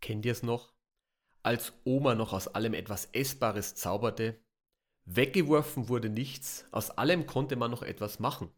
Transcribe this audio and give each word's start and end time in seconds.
Kennt 0.00 0.24
ihr 0.24 0.32
es 0.32 0.42
noch? 0.42 0.72
Als 1.42 1.72
Oma 1.84 2.14
noch 2.14 2.32
aus 2.32 2.48
allem 2.48 2.74
etwas 2.74 3.06
Essbares 3.12 3.74
zauberte, 3.74 4.38
weggeworfen 5.04 5.88
wurde 5.88 6.08
nichts, 6.08 6.66
aus 6.70 6.90
allem 6.90 7.26
konnte 7.26 7.56
man 7.56 7.70
noch 7.70 7.82
etwas 7.82 8.18
machen. 8.18 8.50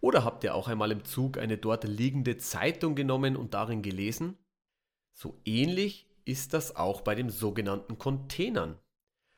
Oder 0.00 0.24
habt 0.24 0.44
ihr 0.44 0.54
auch 0.54 0.68
einmal 0.68 0.92
im 0.92 1.04
Zug 1.04 1.38
eine 1.38 1.58
dort 1.58 1.84
liegende 1.84 2.36
Zeitung 2.38 2.94
genommen 2.94 3.36
und 3.36 3.54
darin 3.54 3.82
gelesen? 3.82 4.36
So 5.12 5.40
ähnlich 5.44 6.06
ist 6.24 6.52
das 6.52 6.76
auch 6.76 7.00
bei 7.00 7.14
den 7.14 7.30
sogenannten 7.30 7.98
Containern. 7.98 8.78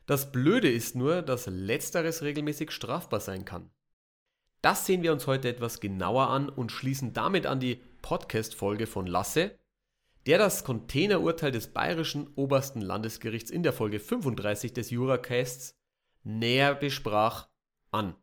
Das 0.07 0.33
Blöde 0.33 0.71
ist 0.71 0.95
nur, 0.97 1.23
dass 1.23 1.47
letzteres 1.47 2.23
regelmäßig 2.23 2.71
strafbar 2.71 3.21
sein 3.21 3.45
kann. 3.45 3.71
Das 4.63 4.87
sehen 4.87 5.03
wir 5.03 5.13
uns 5.13 5.27
heute 5.27 5.49
etwas 5.49 5.81
genauer 5.81 6.29
an 6.29 6.49
und 6.49 6.73
schließen 6.73 7.13
damit 7.13 7.47
an 7.47 7.61
die 7.61 7.81
Podcast-Folge 8.03 8.87
von 8.87 9.07
Lasse, 9.07 9.58
der 10.29 10.37
das 10.37 10.63
Containerurteil 10.63 11.51
des 11.51 11.69
Bayerischen 11.69 12.29
Obersten 12.35 12.83
Landesgerichts 12.83 13.51
in 13.51 13.63
der 13.63 13.73
Folge 13.73 13.99
35 13.99 14.75
des 14.75 14.91
Juracasts 14.91 15.75
näher 16.23 16.75
besprach, 16.75 17.49
an. 17.93 18.15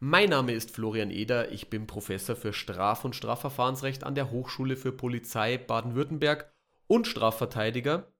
Mein 0.00 0.30
Name 0.30 0.50
ist 0.50 0.72
Florian 0.72 1.12
Eder, 1.12 1.52
ich 1.52 1.70
bin 1.70 1.86
Professor 1.86 2.34
für 2.34 2.52
Straf- 2.52 3.04
und 3.04 3.14
Strafverfahrensrecht 3.14 4.02
an 4.02 4.16
der 4.16 4.32
Hochschule 4.32 4.76
für 4.76 4.90
Polizei 4.90 5.56
Baden-Württemberg 5.56 6.52
und 6.88 7.06
Strafverteidiger 7.06 8.12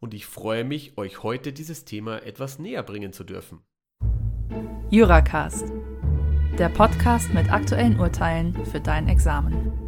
und 0.00 0.14
ich 0.14 0.24
freue 0.24 0.64
mich, 0.64 0.96
euch 0.96 1.22
heute 1.22 1.52
dieses 1.52 1.84
Thema 1.84 2.22
etwas 2.22 2.58
näher 2.58 2.82
bringen 2.82 3.12
zu 3.12 3.24
dürfen. 3.24 3.60
Juracast, 4.88 5.66
der 6.58 6.70
Podcast 6.70 7.34
mit 7.34 7.52
aktuellen 7.52 8.00
Urteilen 8.00 8.64
für 8.64 8.80
dein 8.80 9.10
Examen. 9.10 9.83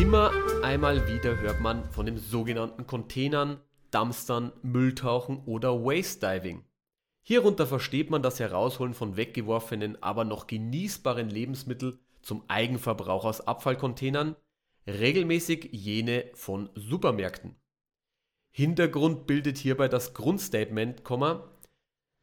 Immer 0.00 0.32
einmal 0.62 1.06
wieder 1.08 1.38
hört 1.40 1.60
man 1.60 1.84
von 1.90 2.06
den 2.06 2.16
sogenannten 2.16 2.86
Containern, 2.86 3.60
Dumpstern, 3.90 4.50
Mülltauchen 4.62 5.44
oder 5.44 5.84
Waste 5.84 6.20
Diving. 6.26 6.64
Hierunter 7.20 7.66
versteht 7.66 8.08
man 8.08 8.22
das 8.22 8.40
Herausholen 8.40 8.94
von 8.94 9.18
weggeworfenen, 9.18 10.02
aber 10.02 10.24
noch 10.24 10.46
genießbaren 10.46 11.28
Lebensmitteln 11.28 11.98
zum 12.22 12.42
Eigenverbrauch 12.48 13.26
aus 13.26 13.42
Abfallcontainern, 13.42 14.36
regelmäßig 14.86 15.68
jene 15.72 16.30
von 16.32 16.70
Supermärkten. 16.76 17.56
Hintergrund 18.50 19.26
bildet 19.26 19.58
hierbei 19.58 19.88
das 19.88 20.14
Grundstatement, 20.14 21.02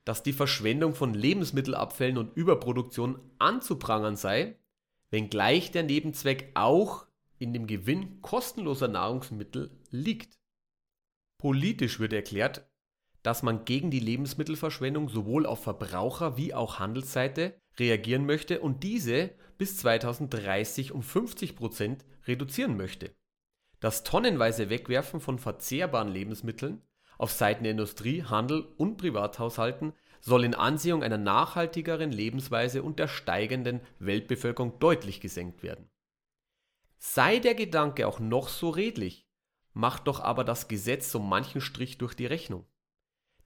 dass 0.03 0.23
die 0.23 0.33
Verschwendung 0.33 0.95
von 0.95 1.13
Lebensmittelabfällen 1.13 2.17
und 2.17 2.35
Überproduktion 2.35 3.19
anzuprangern 3.37 4.15
sei, 4.15 4.55
wenngleich 5.11 5.69
der 5.71 5.83
Nebenzweck 5.83 6.49
auch 6.55 7.06
in 7.39 7.53
dem 7.53 7.67
Gewinn 7.67 8.21
kostenloser 8.21 8.87
Nahrungsmittel 8.87 9.71
liegt. 9.89 10.39
Politisch 11.37 11.99
wird 11.99 12.13
erklärt, 12.13 12.67
dass 13.23 13.43
man 13.43 13.65
gegen 13.65 13.91
die 13.91 13.99
Lebensmittelverschwendung 13.99 15.09
sowohl 15.09 15.45
auf 15.45 15.63
Verbraucher- 15.63 16.37
wie 16.37 16.53
auch 16.53 16.79
Handelsseite 16.79 17.59
reagieren 17.77 18.25
möchte 18.25 18.61
und 18.61 18.83
diese 18.83 19.31
bis 19.57 19.77
2030 19.77 20.91
um 20.91 21.03
50 21.03 21.55
Prozent 21.55 22.05
reduzieren 22.25 22.77
möchte. 22.77 23.15
Das 23.79 24.03
tonnenweise 24.03 24.69
Wegwerfen 24.69 25.19
von 25.19 25.39
verzehrbaren 25.39 26.09
Lebensmitteln 26.09 26.81
auf 27.17 27.31
Seiten 27.31 27.63
der 27.63 27.71
Industrie, 27.71 28.23
Handel 28.23 28.61
und 28.77 28.97
Privathaushalten 28.97 29.93
soll 30.19 30.43
in 30.43 30.55
Ansehung 30.55 31.03
einer 31.03 31.17
nachhaltigeren 31.17 32.11
Lebensweise 32.11 32.83
und 32.83 32.99
der 32.99 33.07
steigenden 33.07 33.81
Weltbevölkerung 33.99 34.79
deutlich 34.79 35.21
gesenkt 35.21 35.63
werden. 35.63 35.89
Sei 36.97 37.39
der 37.39 37.55
Gedanke 37.55 38.07
auch 38.07 38.19
noch 38.19 38.49
so 38.49 38.69
redlich, 38.69 39.27
macht 39.73 40.07
doch 40.07 40.19
aber 40.19 40.43
das 40.43 40.67
Gesetz 40.67 41.11
so 41.11 41.19
manchen 41.19 41.61
Strich 41.61 41.97
durch 41.97 42.15
die 42.15 42.25
Rechnung. 42.25 42.65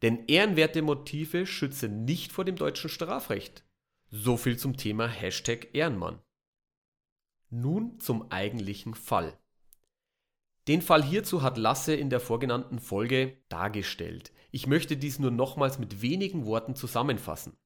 Denn 0.02 0.26
ehrenwerte 0.28 0.82
Motive 0.82 1.46
schützen 1.46 2.06
nicht 2.06 2.32
vor 2.32 2.46
dem 2.46 2.56
deutschen 2.56 2.90
Strafrecht. 2.90 3.64
So 4.10 4.38
viel 4.38 4.58
zum 4.58 4.78
Thema 4.78 5.08
Hashtag 5.08 5.70
Ehrenmann. 5.74 6.22
Nun 7.50 8.00
zum 8.00 8.32
eigentlichen 8.32 8.96
Fall. 8.96 9.38
Den 10.68 10.82
Fall 10.82 11.04
hierzu 11.04 11.42
hat 11.42 11.58
Lasse 11.58 11.96
in 11.96 12.10
der 12.10 12.20
vorgenannten 12.20 12.80
Folge 12.80 13.38
dargestellt. 13.50 14.32
Ich 14.52 14.68
möchte 14.68 14.96
dies 14.96 15.20
nur 15.20 15.32
nochmals 15.32 15.80
mit 15.80 16.02
wenigen 16.02 16.46
Worten 16.46 16.76
zusammenfassen. 16.76 17.58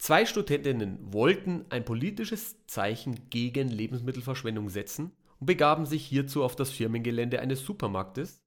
Zwei 0.00 0.24
Studentinnen 0.24 1.12
wollten 1.12 1.66
ein 1.68 1.84
politisches 1.84 2.66
Zeichen 2.66 3.28
gegen 3.28 3.68
Lebensmittelverschwendung 3.68 4.70
setzen 4.70 5.12
und 5.38 5.46
begaben 5.46 5.84
sich 5.84 6.06
hierzu 6.06 6.42
auf 6.42 6.56
das 6.56 6.70
Firmengelände 6.70 7.38
eines 7.38 7.66
Supermarktes, 7.66 8.42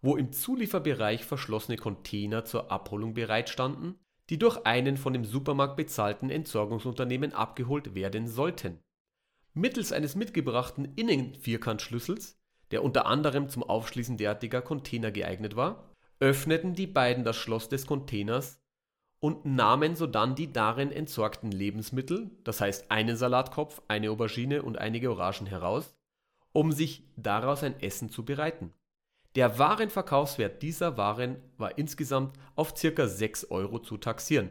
wo 0.00 0.16
im 0.16 0.30
Zulieferbereich 0.30 1.24
verschlossene 1.24 1.76
Container 1.76 2.44
zur 2.44 2.70
Abholung 2.70 3.14
bereitstanden, 3.14 3.98
die 4.30 4.38
durch 4.38 4.64
einen 4.64 4.96
von 4.96 5.12
dem 5.12 5.24
Supermarkt 5.24 5.76
bezahlten 5.76 6.30
Entsorgungsunternehmen 6.30 7.32
abgeholt 7.32 7.96
werden 7.96 8.28
sollten. 8.28 8.78
Mittels 9.54 9.90
eines 9.90 10.14
mitgebrachten 10.14 10.92
Innenvierkantschlüssels, 10.94 12.40
der 12.70 12.84
unter 12.84 13.06
anderem 13.06 13.48
zum 13.48 13.64
Aufschließen 13.64 14.18
derartiger 14.18 14.62
Container 14.62 15.10
geeignet 15.10 15.56
war, 15.56 15.96
öffneten 16.20 16.74
die 16.74 16.86
beiden 16.86 17.24
das 17.24 17.36
Schloss 17.36 17.68
des 17.68 17.86
Containers 17.86 18.61
und 19.22 19.44
nahmen 19.44 19.94
sodann 19.94 20.34
die 20.34 20.52
darin 20.52 20.90
entsorgten 20.90 21.52
Lebensmittel, 21.52 22.30
das 22.42 22.60
heißt 22.60 22.90
einen 22.90 23.16
Salatkopf, 23.16 23.80
eine 23.86 24.10
Aubergine 24.10 24.62
und 24.62 24.78
einige 24.78 25.12
Orangen 25.12 25.46
heraus, 25.46 25.94
um 26.50 26.72
sich 26.72 27.04
daraus 27.16 27.62
ein 27.62 27.80
Essen 27.80 28.10
zu 28.10 28.24
bereiten. 28.24 28.72
Der 29.36 29.60
Warenverkaufswert 29.60 30.60
dieser 30.60 30.96
Waren 30.96 31.36
war 31.56 31.78
insgesamt 31.78 32.36
auf 32.56 32.74
ca. 32.74 33.06
6 33.06 33.50
Euro 33.52 33.78
zu 33.78 33.96
taxieren. 33.96 34.50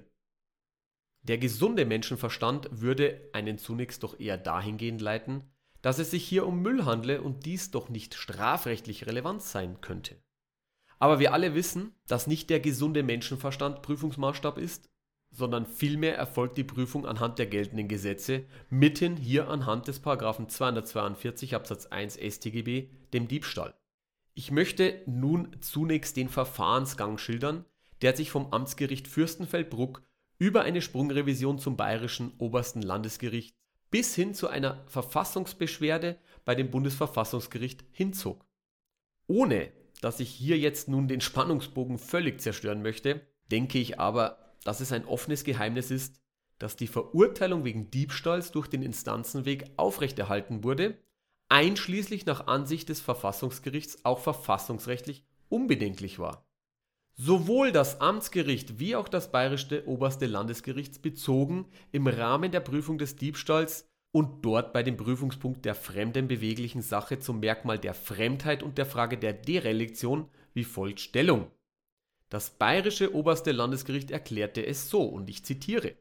Der 1.23 1.37
gesunde 1.37 1.85
Menschenverstand 1.85 2.69
würde 2.71 3.29
einen 3.33 3.57
zunächst 3.57 4.03
doch 4.03 4.19
eher 4.19 4.37
dahingehend 4.37 5.01
leiten, 5.01 5.51
dass 5.81 5.99
es 5.99 6.11
sich 6.11 6.25
hier 6.25 6.47
um 6.47 6.61
Müll 6.61 6.85
handle 6.85 7.21
und 7.21 7.45
dies 7.45 7.71
doch 7.71 7.89
nicht 7.89 8.15
strafrechtlich 8.15 9.05
relevant 9.05 9.41
sein 9.41 9.81
könnte. 9.81 10.15
Aber 11.01 11.17
wir 11.17 11.33
alle 11.33 11.55
wissen, 11.55 11.95
dass 12.05 12.27
nicht 12.27 12.51
der 12.51 12.59
gesunde 12.59 13.01
Menschenverstand 13.01 13.81
Prüfungsmaßstab 13.81 14.59
ist, 14.59 14.87
sondern 15.31 15.65
vielmehr 15.65 16.15
erfolgt 16.15 16.59
die 16.59 16.63
Prüfung 16.63 17.07
anhand 17.07 17.39
der 17.39 17.47
geltenden 17.47 17.87
Gesetze, 17.87 18.45
mitten 18.69 19.17
hier 19.17 19.49
anhand 19.49 19.87
des 19.87 19.99
Paragraphen 19.99 20.47
242 20.47 21.55
Absatz 21.55 21.87
1 21.87 22.17
StGB, 22.17 22.89
dem 23.13 23.27
Diebstahl. 23.27 23.73
Ich 24.35 24.51
möchte 24.51 25.01
nun 25.07 25.57
zunächst 25.59 26.17
den 26.17 26.29
Verfahrensgang 26.29 27.17
schildern, 27.17 27.65
der 28.03 28.15
sich 28.15 28.29
vom 28.29 28.53
Amtsgericht 28.53 29.07
Fürstenfeldbruck 29.07 30.03
über 30.37 30.61
eine 30.61 30.83
Sprungrevision 30.83 31.57
zum 31.57 31.77
Bayerischen 31.77 32.31
Obersten 32.37 32.83
Landesgericht 32.83 33.55
bis 33.89 34.13
hin 34.13 34.35
zu 34.35 34.49
einer 34.49 34.83
Verfassungsbeschwerde 34.85 36.19
bei 36.45 36.53
dem 36.53 36.69
Bundesverfassungsgericht 36.69 37.85
hinzog. 37.91 38.45
Ohne 39.25 39.71
dass 40.01 40.19
ich 40.19 40.29
hier 40.29 40.57
jetzt 40.57 40.89
nun 40.89 41.07
den 41.07 41.21
Spannungsbogen 41.21 41.97
völlig 41.97 42.41
zerstören 42.41 42.81
möchte, 42.81 43.21
denke 43.51 43.79
ich 43.79 43.99
aber, 43.99 44.37
dass 44.63 44.81
es 44.81 44.91
ein 44.91 45.05
offenes 45.05 45.43
Geheimnis 45.43 45.91
ist, 45.91 46.21
dass 46.59 46.75
die 46.75 46.87
Verurteilung 46.87 47.63
wegen 47.63 47.89
Diebstahls 47.89 48.51
durch 48.51 48.67
den 48.67 48.83
Instanzenweg 48.83 49.71
aufrechterhalten 49.77 50.63
wurde, 50.63 50.97
einschließlich 51.49 52.25
nach 52.25 52.47
Ansicht 52.47 52.89
des 52.89 53.01
Verfassungsgerichts 53.01 54.05
auch 54.05 54.19
verfassungsrechtlich 54.19 55.25
unbedenklich 55.49 56.19
war. 56.19 56.45
Sowohl 57.15 57.71
das 57.71 57.99
Amtsgericht 57.99 58.79
wie 58.79 58.95
auch 58.95 59.09
das 59.09 59.31
bayerische 59.31 59.85
oberste 59.87 60.27
Landesgericht 60.27 61.01
bezogen 61.01 61.67
im 61.91 62.07
Rahmen 62.07 62.51
der 62.51 62.61
Prüfung 62.61 62.97
des 62.97 63.15
Diebstahls 63.15 63.90
und 64.11 64.43
dort 64.43 64.73
bei 64.73 64.83
dem 64.83 64.97
Prüfungspunkt 64.97 65.63
der 65.65 65.75
fremden 65.75 66.27
beweglichen 66.27 66.81
Sache 66.81 67.19
zum 67.19 67.39
Merkmal 67.39 67.79
der 67.79 67.93
Fremdheit 67.93 68.61
und 68.61 68.77
der 68.77 68.85
Frage 68.85 69.17
der 69.17 69.33
Derelektion 69.33 70.29
wie 70.53 70.65
folgt 70.65 70.99
Stellung. 70.99 71.49
Das 72.29 72.49
bayerische 72.49 73.13
oberste 73.13 73.51
Landesgericht 73.51 74.11
erklärte 74.11 74.65
es 74.65 74.89
so, 74.89 75.03
und 75.03 75.29
ich 75.29 75.43
zitiere 75.43 75.95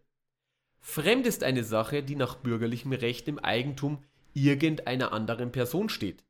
Fremd 0.80 1.26
ist 1.26 1.44
eine 1.44 1.62
Sache, 1.62 2.02
die 2.02 2.16
nach 2.16 2.36
bürgerlichem 2.36 2.92
Recht 2.92 3.28
im 3.28 3.38
Eigentum 3.38 4.02
irgendeiner 4.32 5.12
anderen 5.12 5.52
Person 5.52 5.88
steht. 5.88 6.24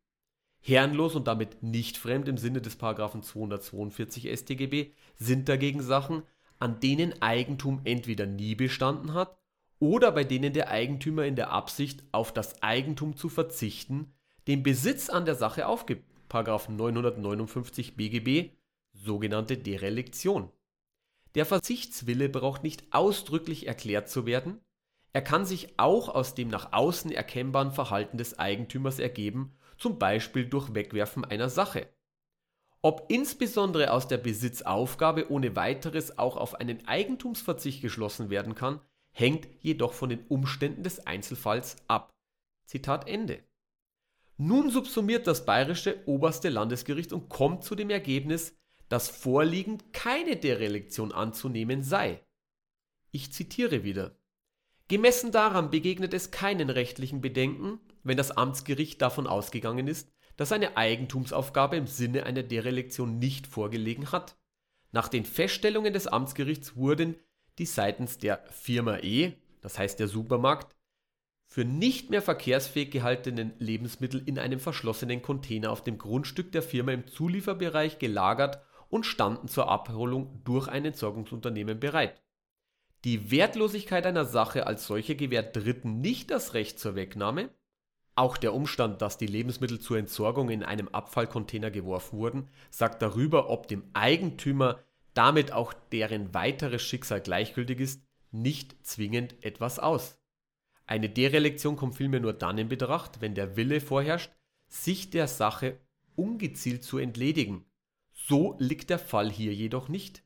Herrenlos 0.60 1.14
und 1.14 1.28
damit 1.28 1.62
nicht 1.62 1.96
fremd 1.96 2.28
im 2.28 2.36
Sinne 2.36 2.60
des 2.60 2.76
242 2.76 4.30
StGB 4.36 4.90
sind 5.16 5.48
dagegen 5.48 5.82
Sachen, 5.82 6.24
an 6.58 6.80
denen 6.80 7.22
Eigentum 7.22 7.80
entweder 7.84 8.26
nie 8.26 8.54
bestanden 8.54 9.14
hat 9.14 9.39
oder 9.80 10.12
bei 10.12 10.24
denen 10.24 10.52
der 10.52 10.70
Eigentümer 10.70 11.24
in 11.24 11.34
der 11.34 11.50
Absicht, 11.50 12.04
auf 12.12 12.32
das 12.32 12.62
Eigentum 12.62 13.16
zu 13.16 13.28
verzichten, 13.28 14.12
den 14.46 14.62
Besitz 14.62 15.10
an 15.10 15.24
der 15.24 15.34
Sache 15.34 15.66
aufgibt. 15.66 16.04
959 16.32 17.96
BGB, 17.96 18.52
sogenannte 18.92 19.58
Derelektion. 19.58 20.52
Der 21.34 21.44
Verzichtswille 21.44 22.28
braucht 22.28 22.62
nicht 22.62 22.92
ausdrücklich 22.92 23.66
erklärt 23.66 24.08
zu 24.08 24.26
werden, 24.26 24.60
Er 25.12 25.22
kann 25.22 25.44
sich 25.44 25.76
auch 25.76 26.08
aus 26.08 26.36
dem 26.36 26.48
nach 26.48 26.72
außen 26.72 27.10
erkennbaren 27.10 27.72
Verhalten 27.72 28.16
des 28.16 28.38
Eigentümers 28.38 29.00
ergeben, 29.00 29.56
zum 29.76 29.98
Beispiel 29.98 30.46
durch 30.46 30.72
Wegwerfen 30.74 31.24
einer 31.24 31.48
Sache. 31.48 31.88
Ob 32.82 33.06
insbesondere 33.08 33.90
aus 33.92 34.06
der 34.06 34.18
Besitzaufgabe 34.18 35.30
ohne 35.30 35.56
weiteres 35.56 36.16
auch 36.18 36.36
auf 36.36 36.54
einen 36.54 36.86
Eigentumsverzicht 36.86 37.82
geschlossen 37.82 38.30
werden 38.30 38.54
kann, 38.54 38.80
hängt 39.12 39.48
jedoch 39.60 39.92
von 39.92 40.08
den 40.08 40.26
Umständen 40.28 40.82
des 40.82 41.06
Einzelfalls 41.06 41.76
ab. 41.88 42.10
Zitat 42.66 43.08
Ende. 43.08 43.42
Nun 44.36 44.70
subsumiert 44.70 45.26
das 45.26 45.44
bayerische 45.44 46.02
oberste 46.06 46.48
Landesgericht 46.48 47.12
und 47.12 47.28
kommt 47.28 47.64
zu 47.64 47.74
dem 47.74 47.90
Ergebnis, 47.90 48.56
dass 48.88 49.08
vorliegend 49.08 49.92
keine 49.92 50.36
Derelektion 50.36 51.12
anzunehmen 51.12 51.82
sei. 51.82 52.24
Ich 53.10 53.32
zitiere 53.32 53.84
wieder. 53.84 54.16
Gemessen 54.88 55.30
daran 55.30 55.70
begegnet 55.70 56.14
es 56.14 56.30
keinen 56.30 56.70
rechtlichen 56.70 57.20
Bedenken, 57.20 57.80
wenn 58.02 58.16
das 58.16 58.30
Amtsgericht 58.30 59.00
davon 59.02 59.26
ausgegangen 59.26 59.86
ist, 59.86 60.10
dass 60.36 60.52
eine 60.52 60.76
Eigentumsaufgabe 60.76 61.76
im 61.76 61.86
Sinne 61.86 62.24
einer 62.24 62.42
Derelektion 62.42 63.18
nicht 63.18 63.46
vorgelegen 63.46 64.10
hat. 64.10 64.36
Nach 64.90 65.08
den 65.08 65.24
Feststellungen 65.24 65.92
des 65.92 66.06
Amtsgerichts 66.06 66.76
wurden 66.76 67.14
die 67.60 67.66
seitens 67.66 68.16
der 68.16 68.42
Firma 68.50 68.98
E, 69.02 69.34
das 69.60 69.78
heißt 69.78 70.00
der 70.00 70.08
Supermarkt, 70.08 70.74
für 71.46 71.64
nicht 71.66 72.08
mehr 72.08 72.22
verkehrsfähig 72.22 72.90
gehaltenen 72.90 73.52
Lebensmittel 73.58 74.22
in 74.24 74.38
einem 74.38 74.60
verschlossenen 74.60 75.20
Container 75.20 75.70
auf 75.70 75.84
dem 75.84 75.98
Grundstück 75.98 76.52
der 76.52 76.62
Firma 76.62 76.92
im 76.92 77.06
Zulieferbereich 77.06 77.98
gelagert 77.98 78.62
und 78.88 79.04
standen 79.04 79.46
zur 79.46 79.68
Abholung 79.68 80.40
durch 80.44 80.68
ein 80.68 80.86
Entsorgungsunternehmen 80.86 81.78
bereit. 81.78 82.22
Die 83.04 83.30
Wertlosigkeit 83.30 84.06
einer 84.06 84.24
Sache 84.24 84.66
als 84.66 84.86
solche 84.86 85.14
gewährt 85.14 85.54
Dritten 85.54 86.00
nicht 86.00 86.30
das 86.30 86.54
Recht 86.54 86.78
zur 86.78 86.94
Wegnahme. 86.94 87.50
Auch 88.14 88.38
der 88.38 88.54
Umstand, 88.54 89.02
dass 89.02 89.18
die 89.18 89.26
Lebensmittel 89.26 89.80
zur 89.80 89.98
Entsorgung 89.98 90.48
in 90.48 90.62
einem 90.62 90.88
Abfallcontainer 90.88 91.70
geworfen 91.70 92.18
wurden, 92.18 92.48
sagt 92.70 93.02
darüber, 93.02 93.50
ob 93.50 93.68
dem 93.68 93.84
Eigentümer 93.92 94.80
damit 95.14 95.52
auch 95.52 95.72
deren 95.72 96.34
weiteres 96.34 96.82
Schicksal 96.82 97.20
gleichgültig 97.20 97.80
ist, 97.80 98.02
nicht 98.30 98.84
zwingend 98.86 99.34
etwas 99.44 99.78
aus. 99.78 100.18
Eine 100.86 101.08
Derelektion 101.08 101.76
kommt 101.76 101.96
vielmehr 101.96 102.20
nur 102.20 102.32
dann 102.32 102.58
in 102.58 102.68
Betracht, 102.68 103.20
wenn 103.20 103.34
der 103.34 103.56
Wille 103.56 103.80
vorherrscht, 103.80 104.32
sich 104.66 105.10
der 105.10 105.28
Sache 105.28 105.78
ungezielt 106.16 106.84
zu 106.84 106.98
entledigen. 106.98 107.64
So 108.12 108.56
liegt 108.58 108.90
der 108.90 108.98
Fall 108.98 109.30
hier 109.30 109.54
jedoch 109.54 109.88
nicht. 109.88 110.22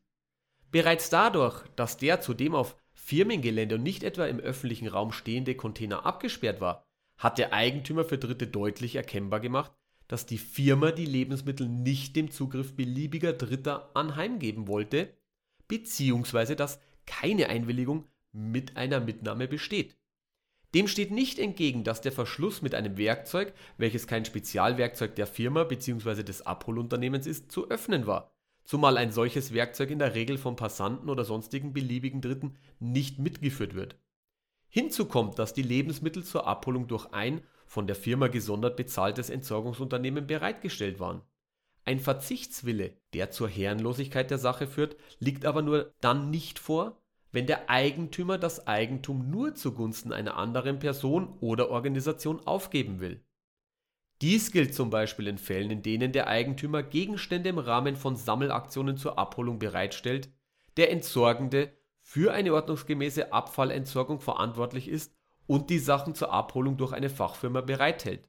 Bereits 0.71 1.09
dadurch, 1.11 1.67
dass 1.77 1.97
der 1.97 2.21
zudem 2.21 2.55
auf 2.55 2.77
Firmengelände 2.95 3.77
und 3.77 3.83
nicht 3.83 4.03
etwa 4.03 4.27
im 4.27 4.41
öffentlichen 4.41 4.89
Raum 4.89 5.13
stehende 5.13 5.55
Container 5.55 6.07
abgesperrt 6.07 6.61
war, 6.61 6.87
hat 7.19 7.39
der 7.39 7.53
Eigentümer 7.53 8.05
für 8.05 8.19
Dritte 8.19 8.47
deutlich 8.47 8.97
erkennbar 8.97 9.41
gemacht, 9.41 9.73
dass 10.09 10.27
die 10.27 10.39
Firma 10.39 10.93
die 10.93 11.07
Lebensmittel 11.07 11.69
nicht 11.69 12.17
dem 12.17 12.31
Zugriff 12.31 12.75
beliebiger 12.75 13.33
Dritter 13.33 13.91
anheimgeben 13.95 14.69
wollte, 14.69 15.15
beziehungsweise 15.69 16.57
dass 16.57 16.81
keine 17.07 17.49
Einwilligung 17.49 18.05
mit 18.33 18.77
einer 18.77 19.01
Mitnahme 19.01 19.49
besteht. 19.49 19.97
Dem 20.75 20.89
steht 20.89 21.13
nicht 21.13 21.39
entgegen, 21.39 21.85
dass 21.85 22.01
der 22.01 22.11
Verschluss 22.11 22.61
mit 22.61 22.75
einem 22.75 22.97
Werkzeug, 22.99 23.55
welches 23.79 24.09
kein 24.09 24.25
Spezialwerkzeug 24.25 25.15
der 25.15 25.29
Firma 25.29 25.63
bzw. 25.63 26.25
des 26.25 26.43
Abholunternehmens 26.43 27.29
ist, 27.29 27.53
zu 27.53 27.71
öffnen 27.71 28.09
war, 28.09 28.33
zumal 28.65 28.97
ein 28.97 29.13
solches 29.13 29.55
Werkzeug 29.55 29.91
in 29.91 30.01
der 30.01 30.17
Regel 30.17 30.37
von 30.37 30.57
Passanten 30.57 31.09
oder 31.09 31.25
sonstigen 31.25 31.73
beliebigen 31.73 32.21
Dritten 32.21 32.57
nicht 32.81 33.21
mitgeführt 33.21 33.75
wird. 33.75 33.97
Hinzu 34.69 35.07
kommt, 35.07 35.39
dass 35.39 35.55
die 35.55 35.63
Lebensmittel 35.63 36.25
zur 36.25 36.49
Abholung 36.49 36.89
durch 36.89 37.07
ein 37.13 37.43
von 37.67 37.87
der 37.87 37.97
Firma 37.97 38.29
gesondert 38.29 38.77
bezahltes 38.77 39.31
Entsorgungsunternehmen 39.31 40.27
bereitgestellt 40.27 41.01
waren. 41.01 41.23
Ein 41.85 42.01
Verzichtswille, 42.01 42.97
der 43.13 43.31
zur 43.31 43.49
Herrenlosigkeit 43.49 44.31
der 44.31 44.39
Sache 44.39 44.67
führt, 44.67 44.97
liegt 45.19 45.45
aber 45.45 45.63
nur 45.63 45.93
dann 46.01 46.31
nicht 46.31 46.59
vor, 46.59 47.01
wenn 47.31 47.47
der 47.47 47.69
Eigentümer 47.69 48.39
das 48.39 48.67
Eigentum 48.67 49.29
nur 49.29 49.55
zugunsten 49.55 50.13
einer 50.13 50.37
anderen 50.37 50.79
Person 50.79 51.37
oder 51.41 51.71
Organisation 51.71 52.41
aufgeben 52.47 53.01
will. 53.01 53.23
Dies 54.23 54.53
gilt 54.53 54.75
zum 54.75 54.89
Beispiel 54.89 55.27
in 55.27 55.39
Fällen, 55.39 55.71
in 55.71 55.83
denen 55.83 56.13
der 56.13 56.29
Eigentümer 56.29 56.83
Gegenstände 56.83 57.51
im 57.51 57.59
Rahmen 57.59 57.97
von 57.97 58.17
Sammelaktionen 58.17 58.97
zur 58.97 59.19
Abholung 59.19 59.59
bereitstellt, 59.59 60.31
der 60.77 60.91
Entsorgende 60.91 61.73
für 62.01 62.33
eine 62.33 62.55
ordnungsgemäße 62.55 63.33
Abfallentsorgung 63.33 64.21
verantwortlich 64.21 64.89
ist 64.89 65.15
und 65.47 65.71
die 65.71 65.79
Sachen 65.79 66.15
zur 66.15 66.33
Abholung 66.33 66.77
durch 66.77 66.93
eine 66.93 67.11
Fachfirma 67.11 67.61
bereithält. 67.61 68.29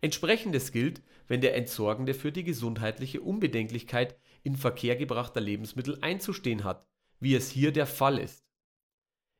Entsprechendes 0.00 0.72
gilt, 0.72 1.02
wenn 1.26 1.40
der 1.40 1.56
Entsorgende 1.56 2.14
für 2.14 2.32
die 2.32 2.44
gesundheitliche 2.44 3.20
Unbedenklichkeit 3.20 4.16
in 4.42 4.56
Verkehr 4.56 4.96
gebrachter 4.96 5.40
Lebensmittel 5.40 5.98
einzustehen 6.02 6.64
hat 6.64 6.86
wie 7.20 7.34
es 7.34 7.50
hier 7.50 7.72
der 7.72 7.86
Fall 7.86 8.18
ist. 8.18 8.44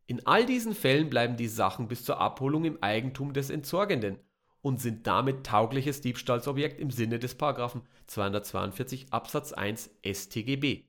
In 0.07 0.27
all 0.27 0.47
diesen 0.47 0.75
Fällen 0.75 1.11
bleiben 1.11 1.37
die 1.37 1.49
Sachen 1.49 1.89
bis 1.89 2.05
zur 2.05 2.21
Abholung 2.21 2.65
im 2.65 2.83
Eigentum 2.83 3.33
des 3.33 3.51
Entsorgenden 3.51 4.19
und 4.63 4.81
sind 4.81 5.07
damit 5.07 5.47
taugliches 5.47 6.01
Diebstahlsobjekt 6.01 6.81
im 6.81 6.91
Sinne 6.91 7.19
des 7.19 7.37
242 7.37 9.13
Absatz 9.13 9.53
1 9.53 9.91
StGB. 10.05 10.85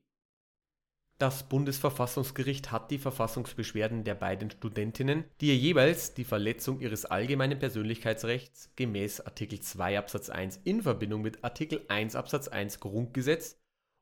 Das 1.20 1.50
Bundesverfassungsgericht 1.50 2.72
hat 2.72 2.92
die 2.92 3.00
Verfassungsbeschwerden 3.00 4.04
der 4.04 4.14
beiden 4.14 4.52
Studentinnen, 4.52 5.24
die 5.42 5.48
ihr 5.48 5.58
jeweils 5.58 6.14
die 6.14 6.24
Verletzung 6.24 6.80
ihres 6.80 7.06
allgemeinen 7.06 7.58
Persönlichkeitsrechts 7.58 8.72
gemäß 8.76 9.22
Artikel 9.22 9.60
2 9.60 9.98
Absatz 9.98 10.30
1 10.30 10.58
in 10.64 10.84
Verbindung 10.84 11.24
mit 11.24 11.44
Artikel 11.44 11.84
1 11.88 12.16
Absatz 12.16 12.50
1 12.50 12.80
Grundgesetz 12.80 13.60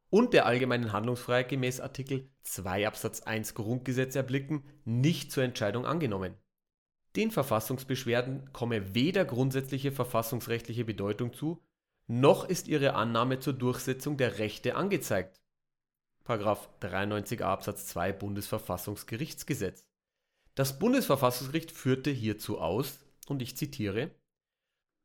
und 0.09 0.33
der 0.33 0.45
allgemeinen 0.45 0.91
Handlungsfreiheit 0.91 1.47
gemäß 1.47 1.79
Artikel 1.79 2.29
2 2.44 2.85
Absatz 2.85 3.21
1 3.21 3.53
Grundgesetz 3.53 4.17
erblicken, 4.17 4.65
nicht 4.83 5.31
zur 5.31 5.45
Entscheidung 5.45 5.85
angenommen. 5.85 6.33
Den 7.15 7.31
Verfassungsbeschwerden 7.31 8.51
komme 8.51 8.94
weder 8.94 9.23
grundsätzliche 9.23 9.94
verfassungsrechtliche 9.94 10.83
Bedeutung 10.83 11.31
zu, 11.31 11.63
noch 12.07 12.44
ist 12.44 12.67
ihre 12.67 12.94
Annahme 12.94 13.39
zur 13.39 13.53
Durchsetzung 13.53 14.17
der 14.17 14.38
Rechte 14.38 14.75
angezeigt. 14.75 15.41
93a 16.27 17.42
Absatz 17.42 17.88
2 17.88 18.13
Bundesverfassungsgerichtsgesetz. 18.13 19.86
Das 20.56 20.80
Bundesverfassungsgericht 20.80 21.72
führte 21.72 22.12
hierzu 22.12 22.60
aus, 22.60 23.00
und 23.27 23.41
ich 23.41 23.58
zitiere, 23.58 24.12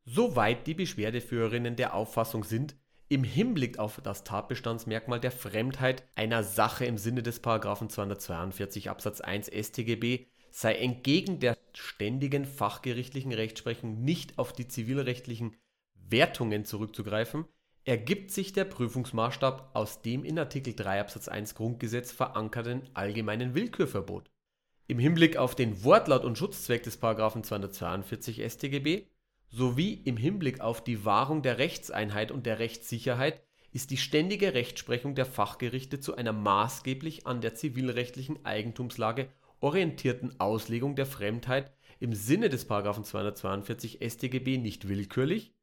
Soweit 0.04 0.66
die 0.66 0.74
Beschwerdeführerinnen 0.74 1.76
der 1.76 1.94
Auffassung 1.94 2.44
sind, 2.44 2.74
im 3.08 3.24
Hinblick 3.24 3.78
auf 3.78 4.00
das 4.02 4.24
Tatbestandsmerkmal 4.24 5.20
der 5.20 5.32
Fremdheit 5.32 6.04
einer 6.14 6.42
Sache 6.42 6.84
im 6.84 6.96
Sinne 6.96 7.22
des§ 7.22 7.42
242 7.88 8.88
Absatz 8.88 9.20
1 9.20 9.48
StGB 9.48 10.26
sei 10.52 10.76
entgegen 10.76 11.38
der 11.38 11.56
ständigen 11.74 12.44
fachgerichtlichen 12.44 13.32
Rechtsprechung 13.32 14.02
nicht 14.02 14.38
auf 14.38 14.52
die 14.52 14.68
zivilrechtlichen 14.68 15.56
Wertungen 15.94 16.64
zurückzugreifen, 16.64 17.46
ergibt 17.84 18.30
sich 18.30 18.52
der 18.52 18.64
Prüfungsmaßstab 18.64 19.70
aus 19.74 20.02
dem 20.02 20.24
in 20.24 20.38
Artikel 20.38 20.74
3 20.74 21.00
Absatz 21.00 21.28
1 21.28 21.54
Grundgesetz 21.54 22.12
verankerten 22.12 22.82
allgemeinen 22.94 23.54
Willkürverbot. 23.54 24.30
Im 24.86 24.98
Hinblick 24.98 25.36
auf 25.36 25.54
den 25.54 25.84
Wortlaut 25.84 26.24
und 26.24 26.36
Schutzzweck 26.36 26.82
des§ 26.82 27.00
242 27.42 28.42
StGB 28.50 29.06
sowie 29.48 29.94
im 30.04 30.16
Hinblick 30.16 30.60
auf 30.60 30.84
die 30.84 31.04
Wahrung 31.04 31.42
der 31.42 31.58
Rechtseinheit 31.58 32.32
und 32.32 32.46
der 32.46 32.58
Rechtssicherheit 32.58 33.40
ist 33.72 33.90
die 33.90 33.96
ständige 33.96 34.54
Rechtsprechung 34.54 35.14
der 35.14 35.26
Fachgerichte 35.26 36.00
zu 36.00 36.16
einer 36.16 36.32
maßgeblich 36.32 37.26
an 37.26 37.40
der 37.40 37.54
zivilrechtlichen 37.54 38.44
Eigentumslage 38.44 39.28
orientierten 39.60 40.38
Auslegung 40.40 40.96
der 40.96 41.06
Fremdheit 41.06 41.72
im 41.98 42.14
Sinne 42.14 42.48
des§ 42.48 42.68
242 43.02 44.00
StGB 44.02 44.58
nicht 44.58 44.88
willkürlich, 44.88 45.54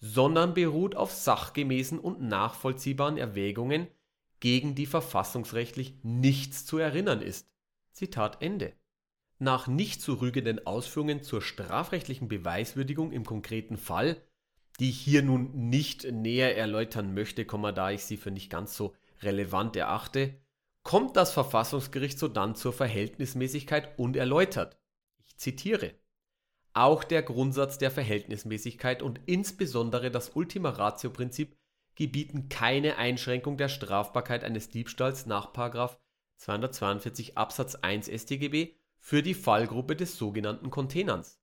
sondern 0.00 0.54
beruht 0.54 0.96
auf 0.96 1.12
sachgemäßen 1.12 1.98
und 1.98 2.20
nachvollziehbaren 2.22 3.18
Erwägungen, 3.18 3.86
gegen 4.40 4.74
die 4.74 4.86
verfassungsrechtlich 4.86 5.94
nichts 6.02 6.64
zu 6.64 6.78
erinnern 6.78 7.20
ist. 7.20 7.50
Zitat 7.92 8.42
Ende 8.42 8.72
nach 9.40 9.66
nicht 9.66 10.02
zu 10.02 10.14
rügenden 10.14 10.66
Ausführungen 10.66 11.22
zur 11.22 11.40
strafrechtlichen 11.42 12.28
Beweiswürdigung 12.28 13.10
im 13.10 13.24
konkreten 13.24 13.78
Fall, 13.78 14.22
die 14.78 14.90
ich 14.90 15.00
hier 15.00 15.22
nun 15.22 15.68
nicht 15.70 16.04
näher 16.04 16.56
erläutern 16.56 17.14
möchte, 17.14 17.44
da 17.44 17.90
ich 17.90 18.04
sie 18.04 18.18
für 18.18 18.30
nicht 18.30 18.50
ganz 18.50 18.76
so 18.76 18.94
relevant 19.22 19.76
erachte, 19.76 20.34
kommt 20.82 21.16
das 21.16 21.32
Verfassungsgericht 21.32 22.18
sodann 22.18 22.54
zur 22.54 22.72
Verhältnismäßigkeit 22.72 23.98
und 23.98 24.16
erläutert. 24.16 24.78
Ich 25.26 25.36
zitiere. 25.38 25.94
Auch 26.72 27.02
der 27.02 27.22
Grundsatz 27.22 27.78
der 27.78 27.90
Verhältnismäßigkeit 27.90 29.02
und 29.02 29.20
insbesondere 29.26 30.10
das 30.10 30.30
Ultima 30.36 30.70
Ratio 30.70 31.10
Prinzip 31.10 31.56
gebieten 31.96 32.48
keine 32.48 32.96
Einschränkung 32.96 33.56
der 33.56 33.68
Strafbarkeit 33.68 34.44
eines 34.44 34.68
Diebstahls 34.68 35.26
nach 35.26 35.52
242 36.36 37.36
Absatz 37.36 37.74
1 37.74 38.06
StGB 38.08 38.74
für 38.98 39.22
die 39.22 39.34
Fallgruppe 39.34 39.96
des 39.96 40.16
sogenannten 40.16 40.70
Containers. 40.70 41.40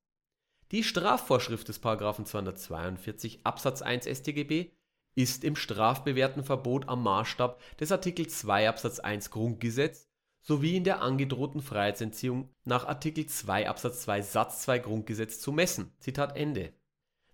Die 0.72 0.84
Strafvorschrift 0.84 1.68
des§ 1.68 1.82
242 2.24 3.42
Absatz 3.46 3.82
1 3.82 4.06
StGB 4.06 4.72
ist 5.16 5.44
im 5.44 5.56
strafbewährten 5.56 6.44
Verbot 6.44 6.88
am 6.88 7.04
Maßstab 7.04 7.62
des 7.78 7.92
Artikel 7.92 8.28
2 8.28 8.70
Absatz 8.70 9.00
1 9.00 9.32
Grundgesetz 9.32 10.07
sowie 10.48 10.78
in 10.78 10.86
der 10.86 11.02
angedrohten 11.02 11.62
Freiheitsentziehung 11.62 12.50
nach 12.64 12.88
Artikel 12.88 13.26
2 13.26 13.68
Absatz 13.68 14.04
2 14.04 14.22
Satz 14.22 14.62
2 14.62 14.80
Grundgesetz 14.80 15.42
zu 15.42 15.52
messen. 15.52 15.92
Zitat 16.00 16.38
Ende. 16.38 16.72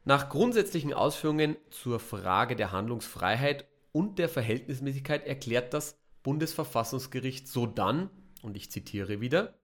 Nach 0.03 0.29
grundsätzlichen 0.29 0.93
Ausführungen 0.93 1.55
zur 1.70 2.00
Frage 2.00 2.55
der 2.55 2.72
Handlungsfreiheit 2.72 3.67
und 3.91 4.17
der 4.17 4.29
Verhältnismäßigkeit 4.29 5.27
erklärt 5.27 5.75
das 5.75 6.00
Bundesverfassungsgericht 6.24 7.48
sodann, 7.48 8.10
und 8.41 8.58
ich 8.58 8.72
zitiere 8.72 9.22
wieder, 9.22 9.60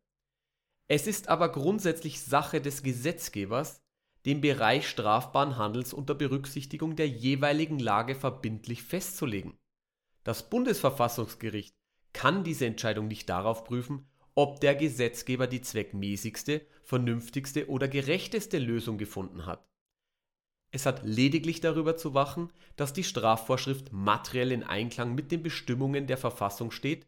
es 0.87 1.07
ist 1.07 1.27
aber 1.27 1.51
grundsätzlich 1.51 2.21
Sache 2.21 2.61
des 2.61 2.83
Gesetzgebers, 2.83 3.81
den 4.25 4.41
Bereich 4.41 4.87
strafbaren 4.87 5.57
Handels 5.57 5.93
unter 5.93 6.13
Berücksichtigung 6.13 6.95
der 6.95 7.09
jeweiligen 7.09 7.79
Lage 7.79 8.13
verbindlich 8.13 8.83
festzulegen. 8.83 9.57
Das 10.23 10.49
Bundesverfassungsgericht 10.49 11.78
kann 12.19 12.43
diese 12.43 12.65
Entscheidung 12.65 13.07
nicht 13.07 13.29
darauf 13.29 13.63
prüfen, 13.63 14.05
ob 14.35 14.59
der 14.59 14.75
Gesetzgeber 14.75 15.47
die 15.47 15.61
zweckmäßigste, 15.61 16.67
vernünftigste 16.83 17.69
oder 17.69 17.87
gerechteste 17.87 18.59
Lösung 18.59 18.97
gefunden 18.97 19.45
hat. 19.45 19.65
Es 20.69 20.85
hat 20.85 21.05
lediglich 21.05 21.61
darüber 21.61 21.95
zu 21.95 22.13
wachen, 22.13 22.51
dass 22.75 22.91
die 22.91 23.05
Strafvorschrift 23.05 23.93
materiell 23.93 24.51
in 24.51 24.63
Einklang 24.63 25.15
mit 25.15 25.31
den 25.31 25.43
Bestimmungen 25.43 26.07
der 26.07 26.17
Verfassung 26.17 26.71
steht 26.71 27.07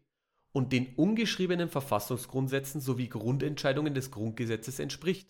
und 0.50 0.72
den 0.72 0.94
ungeschriebenen 0.94 1.68
Verfassungsgrundsätzen 1.68 2.80
sowie 2.80 3.10
Grundentscheidungen 3.10 3.92
des 3.92 4.12
Grundgesetzes 4.12 4.78
entspricht. 4.78 5.28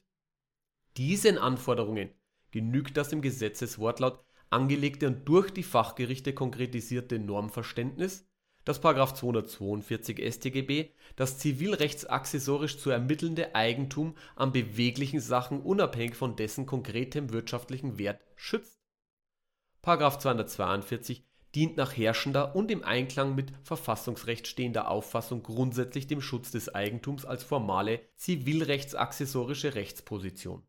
Diesen 0.96 1.38
Anforderungen 1.38 2.10
genügt 2.52 2.96
das 2.96 3.12
im 3.12 3.20
Gesetzeswortlaut 3.20 4.24
angelegte 4.48 5.08
und 5.08 5.28
durch 5.28 5.50
die 5.50 5.64
Fachgerichte 5.64 6.34
konkretisierte 6.34 7.18
Normverständnis, 7.18 8.28
das§ 8.64 8.82
242 9.14 10.32
StGB 10.32 10.90
das 11.16 11.38
zivilrechtsaccessorisch 11.38 12.78
zu 12.78 12.90
ermittelnde 12.90 13.54
Eigentum 13.54 14.14
an 14.36 14.52
beweglichen 14.52 15.20
Sachen 15.20 15.60
unabhängig 15.60 16.14
von 16.14 16.36
dessen 16.36 16.66
konkretem 16.66 17.32
wirtschaftlichen 17.32 17.98
Wert 17.98 18.20
schützt.§ 18.36 18.80
242 20.18 21.24
dient 21.54 21.76
nach 21.76 21.96
herrschender 21.96 22.56
und 22.56 22.70
im 22.70 22.82
Einklang 22.82 23.34
mit 23.34 23.52
Verfassungsrecht 23.62 24.46
stehender 24.46 24.88
Auffassung 24.88 25.42
grundsätzlich 25.42 26.06
dem 26.06 26.22
Schutz 26.22 26.50
des 26.50 26.74
Eigentums 26.74 27.26
als 27.26 27.42
formale 27.42 28.00
zivilrechtsaccessorische 28.16 29.74
Rechtsposition. 29.74 30.62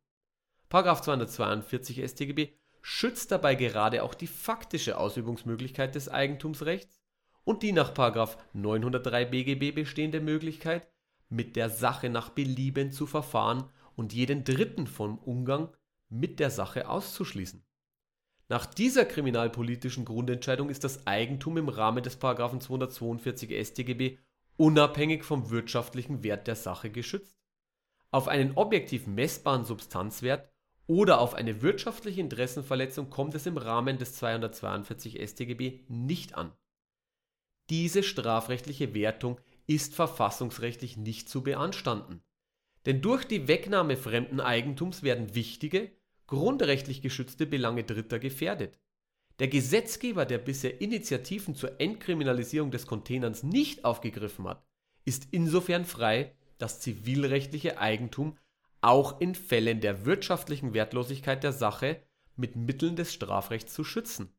§242 1.01 2.03
StGB 2.09 2.53
schützt 2.81 3.31
dabei 3.31 3.55
gerade 3.55 4.03
auch 4.03 4.13
die 4.13 4.27
faktische 4.27 4.97
Ausübungsmöglichkeit 4.97 5.95
des 5.95 6.09
Eigentumsrechts 6.09 7.02
und 7.43 7.63
die 7.63 7.71
nach§ 7.71 7.93
903 8.53 9.25
BGB 9.25 9.75
bestehende 9.75 10.21
Möglichkeit, 10.21 10.87
mit 11.29 11.55
der 11.55 11.69
Sache 11.69 12.09
nach 12.09 12.29
Belieben 12.29 12.91
zu 12.91 13.07
verfahren 13.07 13.65
und 13.95 14.13
jeden 14.13 14.43
Dritten 14.43 14.87
vom 14.87 15.17
Umgang 15.17 15.69
mit 16.09 16.39
der 16.39 16.49
Sache 16.49 16.87
auszuschließen 16.89 17.63
nach 18.49 18.65
dieser 18.65 19.05
kriminalpolitischen 19.05 20.05
Grundentscheidung 20.05 20.69
ist 20.69 20.83
das 20.83 21.07
Eigentum 21.07 21.57
im 21.57 21.69
Rahmen 21.69 22.03
des§ 22.03 22.21
242 22.59 23.67
StGB 23.67 24.17
unabhängig 24.57 25.23
vom 25.23 25.49
wirtschaftlichen 25.49 26.23
Wert 26.23 26.47
der 26.47 26.55
Sache 26.55 26.91
geschützt. 26.91 27.39
Auf 28.11 28.27
einen 28.27 28.55
objektiv 28.55 29.07
messbaren 29.07 29.65
Substanzwert 29.65 30.51
oder 30.85 31.19
auf 31.19 31.33
eine 31.33 31.61
wirtschaftliche 31.61 32.21
Interessenverletzung 32.21 33.09
kommt 33.09 33.33
es 33.33 33.45
im 33.45 33.57
Rahmen 33.57 33.97
des 33.97 34.13
242 34.15 35.19
StGB 35.27 35.79
nicht 35.87 36.35
an. 36.35 36.51
Diese 37.69 38.03
strafrechtliche 38.03 38.93
Wertung 38.93 39.39
ist 39.67 39.95
verfassungsrechtlich 39.95 40.97
nicht 40.97 41.29
zu 41.29 41.43
beanstanden. 41.43 42.21
Denn 42.85 43.01
durch 43.01 43.25
die 43.25 43.47
Wegnahme 43.47 43.95
fremden 43.95 44.39
Eigentums 44.41 45.03
werden 45.03 45.35
wichtige 45.35 45.91
grundrechtlich 46.27 47.01
geschützte 47.01 47.45
Belange 47.45 47.83
Dritter 47.83 48.19
gefährdet. 48.19 48.79
Der 49.39 49.47
Gesetzgeber, 49.47 50.25
der 50.25 50.37
bisher 50.37 50.81
Initiativen 50.81 51.55
zur 51.55 51.79
Entkriminalisierung 51.79 52.71
des 52.71 52.85
Containers 52.85 53.43
nicht 53.43 53.83
aufgegriffen 53.85 54.47
hat, 54.47 54.65
ist 55.05 55.27
insofern 55.31 55.85
frei, 55.85 56.35
das 56.57 56.79
zivilrechtliche 56.79 57.77
Eigentum 57.79 58.37
auch 58.81 59.21
in 59.21 59.33
Fällen 59.33 59.79
der 59.79 60.05
wirtschaftlichen 60.05 60.73
Wertlosigkeit 60.73 61.43
der 61.43 61.53
Sache 61.53 62.01
mit 62.35 62.55
Mitteln 62.55 62.95
des 62.95 63.13
Strafrechts 63.13 63.73
zu 63.73 63.83
schützen. 63.83 64.33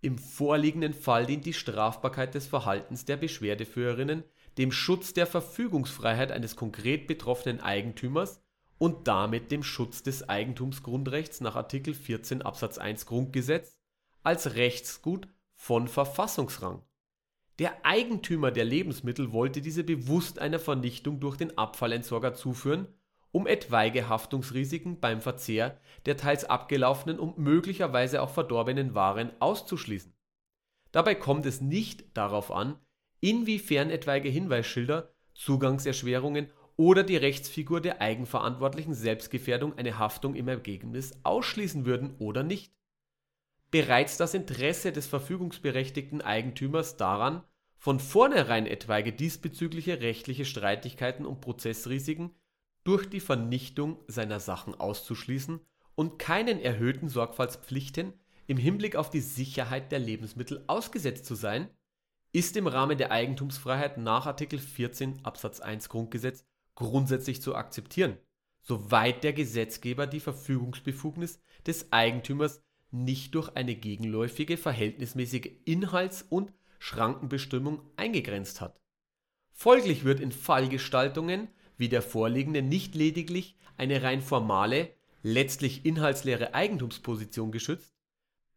Im 0.00 0.16
vorliegenden 0.16 0.94
Fall 0.94 1.26
dient 1.26 1.44
die 1.44 1.52
Strafbarkeit 1.52 2.34
des 2.34 2.46
Verhaltens 2.46 3.04
der 3.04 3.16
Beschwerdeführerinnen 3.16 4.22
dem 4.56 4.72
Schutz 4.72 5.12
der 5.12 5.26
Verfügungsfreiheit 5.26 6.32
eines 6.32 6.56
konkret 6.56 7.06
betroffenen 7.06 7.60
Eigentümers 7.60 8.42
und 8.78 9.08
damit 9.08 9.50
dem 9.50 9.62
Schutz 9.62 10.02
des 10.02 10.28
Eigentumsgrundrechts 10.28 11.40
nach 11.40 11.56
Artikel 11.56 11.94
14 11.94 12.42
Absatz 12.42 12.78
1 12.78 13.06
Grundgesetz 13.06 13.78
als 14.22 14.54
Rechtsgut 14.54 15.28
von 15.54 15.88
Verfassungsrang. 15.88 16.82
Der 17.58 17.84
Eigentümer 17.84 18.52
der 18.52 18.64
Lebensmittel 18.64 19.32
wollte 19.32 19.60
diese 19.60 19.82
bewusst 19.82 20.38
einer 20.38 20.60
Vernichtung 20.60 21.18
durch 21.18 21.36
den 21.36 21.58
Abfallentsorger 21.58 22.34
zuführen, 22.34 22.86
um 23.32 23.46
etwaige 23.46 24.08
Haftungsrisiken 24.08 25.00
beim 25.00 25.20
Verzehr 25.20 25.78
der 26.06 26.16
teils 26.16 26.44
abgelaufenen 26.44 27.18
und 27.18 27.38
möglicherweise 27.38 28.22
auch 28.22 28.30
verdorbenen 28.30 28.94
Waren 28.94 29.30
auszuschließen. 29.40 30.14
Dabei 30.92 31.14
kommt 31.14 31.44
es 31.46 31.60
nicht 31.60 32.16
darauf 32.16 32.50
an, 32.50 32.78
inwiefern 33.20 33.90
etwaige 33.90 34.28
Hinweisschilder, 34.28 35.12
Zugangserschwerungen 35.34 36.50
oder 36.76 37.02
die 37.02 37.16
Rechtsfigur 37.16 37.80
der 37.80 38.00
eigenverantwortlichen 38.00 38.94
Selbstgefährdung 38.94 39.76
eine 39.76 39.98
Haftung 39.98 40.34
im 40.34 40.48
Ergebnis 40.48 41.12
ausschließen 41.24 41.84
würden 41.84 42.14
oder 42.18 42.42
nicht. 42.42 42.72
Bereits 43.70 44.16
das 44.16 44.32
Interesse 44.32 44.92
des 44.92 45.06
verfügungsberechtigten 45.06 46.22
Eigentümers 46.22 46.96
daran, 46.96 47.42
von 47.76 48.00
vornherein 48.00 48.66
etwaige 48.66 49.12
diesbezügliche 49.12 50.00
rechtliche 50.00 50.44
Streitigkeiten 50.44 51.26
und 51.26 51.40
Prozessrisiken 51.40 52.34
durch 52.88 53.04
die 53.04 53.20
Vernichtung 53.20 53.98
seiner 54.06 54.40
Sachen 54.40 54.74
auszuschließen 54.74 55.60
und 55.94 56.18
keinen 56.18 56.58
erhöhten 56.58 57.10
Sorgfaltspflichten 57.10 58.14
im 58.46 58.56
Hinblick 58.56 58.96
auf 58.96 59.10
die 59.10 59.20
Sicherheit 59.20 59.92
der 59.92 59.98
Lebensmittel 59.98 60.64
ausgesetzt 60.68 61.26
zu 61.26 61.34
sein, 61.34 61.68
ist 62.32 62.56
im 62.56 62.66
Rahmen 62.66 62.96
der 62.96 63.12
Eigentumsfreiheit 63.12 63.98
nach 63.98 64.24
Artikel 64.24 64.58
14 64.58 65.22
Absatz 65.22 65.60
1 65.60 65.90
Grundgesetz 65.90 66.46
grundsätzlich 66.76 67.42
zu 67.42 67.54
akzeptieren, 67.54 68.16
soweit 68.62 69.22
der 69.22 69.34
Gesetzgeber 69.34 70.06
die 70.06 70.20
Verfügungsbefugnis 70.20 71.42
des 71.66 71.92
Eigentümers 71.92 72.62
nicht 72.90 73.34
durch 73.34 73.54
eine 73.54 73.74
gegenläufige 73.74 74.56
verhältnismäßige 74.56 75.50
Inhalts- 75.66 76.24
und 76.26 76.54
Schrankenbestimmung 76.78 77.82
eingegrenzt 77.96 78.62
hat. 78.62 78.80
Folglich 79.52 80.04
wird 80.04 80.20
in 80.20 80.32
Fallgestaltungen 80.32 81.48
wie 81.78 81.88
der 81.88 82.02
vorliegenden 82.02 82.68
nicht 82.68 82.94
lediglich 82.94 83.56
eine 83.78 84.02
rein 84.02 84.20
formale, 84.20 84.90
letztlich 85.22 85.86
inhaltsleere 85.86 86.52
Eigentumsposition 86.52 87.50
geschützt, 87.50 87.94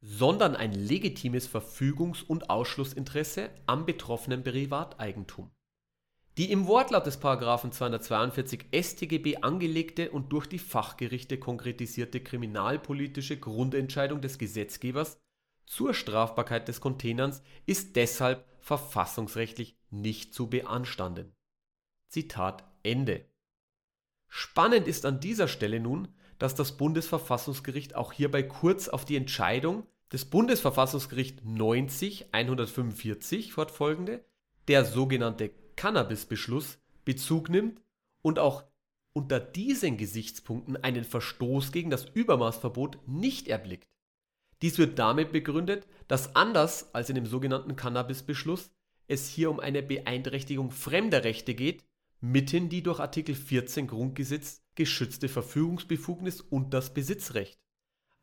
sondern 0.01 0.55
ein 0.55 0.73
legitimes 0.73 1.47
Verfügungs- 1.47 2.23
und 2.23 2.49
Ausschlussinteresse 2.49 3.49
am 3.67 3.85
betroffenen 3.85 4.43
Privateigentum 4.43 5.51
die 6.37 6.51
im 6.51 6.65
Wortlaut 6.67 7.05
des§ 7.05 7.21
242 7.71 8.65
StGB 8.73 9.37
angelegte 9.37 10.11
und 10.11 10.31
durch 10.31 10.47
die 10.47 10.59
Fachgerichte 10.59 11.37
konkretisierte 11.37 12.21
kriminalpolitische 12.21 13.37
Grundentscheidung 13.37 14.21
des 14.21 14.37
Gesetzgebers 14.37 15.19
zur 15.65 15.93
Strafbarkeit 15.93 16.67
des 16.67 16.81
Containers 16.81 17.43
ist 17.65 17.95
deshalb 17.95 18.45
verfassungsrechtlich 18.59 19.77
nicht 19.89 20.33
zu 20.33 20.49
beanstanden. 20.49 21.35
Zitat 22.07 22.63
Ende. 22.83 23.25
Spannend 24.27 24.87
ist 24.87 25.05
an 25.05 25.19
dieser 25.19 25.47
Stelle 25.47 25.79
nun, 25.79 26.07
dass 26.39 26.55
das 26.55 26.77
Bundesverfassungsgericht 26.77 27.95
auch 27.95 28.13
hierbei 28.13 28.43
kurz 28.43 28.87
auf 28.87 29.05
die 29.05 29.15
Entscheidung 29.15 29.85
des 30.11 30.25
Bundesverfassungsgericht 30.25 31.45
90 31.45 32.33
145 32.33 33.53
fortfolgende, 33.53 34.23
der 34.67 34.85
sogenannte 34.85 35.51
Cannabis-Beschluss 35.75 36.79
Bezug 37.05 37.49
nimmt 37.49 37.81
und 38.21 38.39
auch 38.39 38.63
unter 39.13 39.39
diesen 39.39 39.97
Gesichtspunkten 39.97 40.77
einen 40.77 41.03
Verstoß 41.03 41.71
gegen 41.71 41.89
das 41.89 42.05
Übermaßverbot 42.05 43.07
nicht 43.07 43.47
erblickt. 43.47 43.89
Dies 44.61 44.77
wird 44.77 44.99
damit 44.99 45.31
begründet, 45.31 45.87
dass 46.07 46.35
anders 46.35 46.93
als 46.93 47.09
in 47.09 47.15
dem 47.15 47.25
sogenannten 47.25 47.75
Cannabis-Beschluss 47.75 48.71
es 49.07 49.27
hier 49.27 49.49
um 49.49 49.59
eine 49.59 49.81
Beeinträchtigung 49.81 50.71
fremder 50.71 51.23
Rechte 51.23 51.55
geht, 51.55 51.83
mithin 52.21 52.69
die 52.69 52.83
durch 52.83 52.99
Artikel 52.99 53.35
14 53.35 53.87
Grundgesetz 53.87 54.63
geschützte 54.75 55.27
Verfügungsbefugnis 55.27 56.41
und 56.41 56.73
das 56.73 56.93
Besitzrecht. 56.93 57.59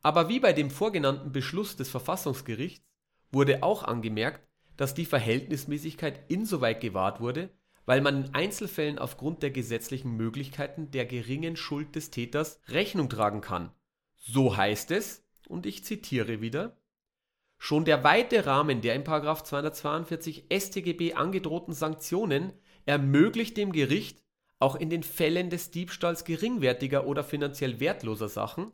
Aber 0.01 0.29
wie 0.29 0.39
bei 0.39 0.53
dem 0.53 0.71
vorgenannten 0.71 1.31
Beschluss 1.31 1.75
des 1.75 1.89
Verfassungsgerichts 1.89 2.85
wurde 3.31 3.61
auch 3.61 3.83
angemerkt, 3.83 4.47
dass 4.77 4.93
die 4.93 5.05
Verhältnismäßigkeit 5.05 6.31
insoweit 6.31 6.79
gewahrt 6.79 7.19
wurde, 7.19 7.49
weil 7.85 8.01
man 8.01 8.25
in 8.25 8.33
Einzelfällen 8.33 8.97
aufgrund 8.97 9.43
der 9.43 9.51
gesetzlichen 9.51 10.15
Möglichkeiten 10.15 10.91
der 10.91 11.05
geringen 11.05 11.57
Schuld 11.57 11.95
des 11.95 12.11
Täters 12.11 12.61
Rechnung 12.67 13.09
tragen 13.09 13.41
kann. 13.41 13.71
So 14.15 14.55
heißt 14.55 14.91
es, 14.91 15.25
und 15.47 15.65
ich 15.65 15.83
zitiere 15.83 16.39
wieder, 16.39 16.77
Schon 17.61 17.83
der 17.83 18.05
weite 18.05 18.45
Rahmen 18.45 18.79
der 18.79 18.95
in§ 18.95 19.03
242 19.43 20.45
StGB 20.49 21.13
angedrohten 21.15 21.73
Sanktionen 21.73 22.53
ermöglicht 22.89 23.55
dem 23.55 23.71
Gericht, 23.71 24.23
auch 24.57 24.75
in 24.75 24.89
den 24.89 25.03
Fällen 25.03 25.51
des 25.51 25.69
Diebstahls 25.69 26.25
geringwertiger 26.25 27.05
oder 27.05 27.23
finanziell 27.23 27.79
wertloser 27.79 28.29
Sachen, 28.29 28.71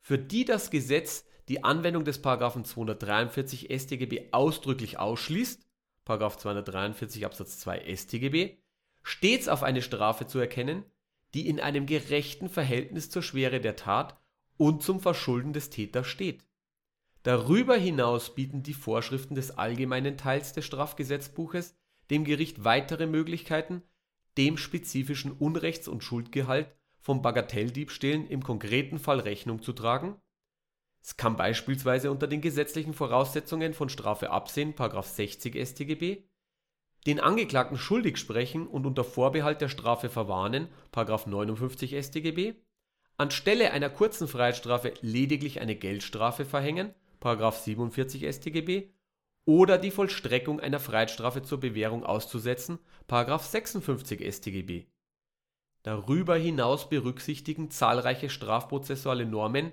für 0.00 0.18
die 0.18 0.44
das 0.44 0.70
Gesetz 0.70 1.24
die 1.48 1.62
Anwendung 1.62 2.04
des§ 2.04 2.24
243 2.64 3.68
StGB 3.70 4.30
ausdrücklich 4.32 4.98
ausschließt(§ 4.98 5.64
243 6.38 7.24
Absatz 7.24 7.60
2 7.60 7.94
StGB), 7.94 8.56
stets 9.04 9.46
auf 9.46 9.62
eine 9.62 9.80
Strafe 9.80 10.26
zu 10.26 10.40
erkennen, 10.40 10.84
die 11.32 11.46
in 11.46 11.60
einem 11.60 11.86
gerechten 11.86 12.48
Verhältnis 12.48 13.10
zur 13.10 13.22
Schwere 13.22 13.60
der 13.60 13.76
Tat 13.76 14.20
und 14.56 14.82
zum 14.82 14.98
Verschulden 14.98 15.52
des 15.52 15.70
Täters 15.70 16.08
steht. 16.08 16.44
Darüber 17.22 17.76
hinaus 17.76 18.34
bieten 18.34 18.64
die 18.64 18.74
Vorschriften 18.74 19.36
des 19.36 19.52
allgemeinen 19.56 20.16
Teils 20.16 20.52
des 20.52 20.64
Strafgesetzbuches 20.64 21.76
dem 22.10 22.24
Gericht 22.24 22.64
weitere 22.64 23.06
Möglichkeiten, 23.06 23.82
dem 24.36 24.56
spezifischen 24.56 25.32
Unrechts 25.32 25.88
und 25.88 26.02
Schuldgehalt 26.02 26.74
von 27.00 27.22
Bagatelldiebstählen 27.22 28.26
im 28.28 28.42
konkreten 28.42 28.98
Fall 28.98 29.20
Rechnung 29.20 29.62
zu 29.62 29.72
tragen. 29.72 30.16
Es 31.02 31.16
kann 31.16 31.36
beispielsweise 31.36 32.10
unter 32.10 32.28
den 32.28 32.40
gesetzlichen 32.40 32.94
Voraussetzungen 32.94 33.74
von 33.74 33.88
Strafe 33.88 34.30
absehen(§ 34.30 34.74
60 35.02 35.68
StGB), 35.68 36.22
den 37.06 37.18
Angeklagten 37.18 37.76
schuldig 37.76 38.18
sprechen 38.18 38.68
und 38.68 38.86
unter 38.86 39.02
Vorbehalt 39.02 39.60
der 39.60 39.68
Strafe 39.68 40.08
verwarnen(§ 40.08 40.68
59 41.28 41.96
StGB), 42.04 42.54
anstelle 43.16 43.72
einer 43.72 43.90
kurzen 43.90 44.28
Freiheitsstrafe 44.28 44.94
lediglich 45.00 45.60
eine 45.60 45.74
Geldstrafe 45.74 46.44
verhängen(§ 46.44 46.94
47 47.52 48.24
StGB) 48.32 48.92
oder 49.44 49.78
die 49.78 49.90
Vollstreckung 49.90 50.60
einer 50.60 50.80
Freiheitsstrafe 50.80 51.42
zur 51.42 51.60
Bewährung 51.60 52.04
auszusetzen(§ 52.04 52.78
56 53.38 54.34
StGB). 54.34 54.86
Darüber 55.82 56.36
hinaus 56.36 56.88
berücksichtigen 56.88 57.70
zahlreiche 57.70 58.30
strafprozessuale 58.30 59.26
Normen 59.26 59.72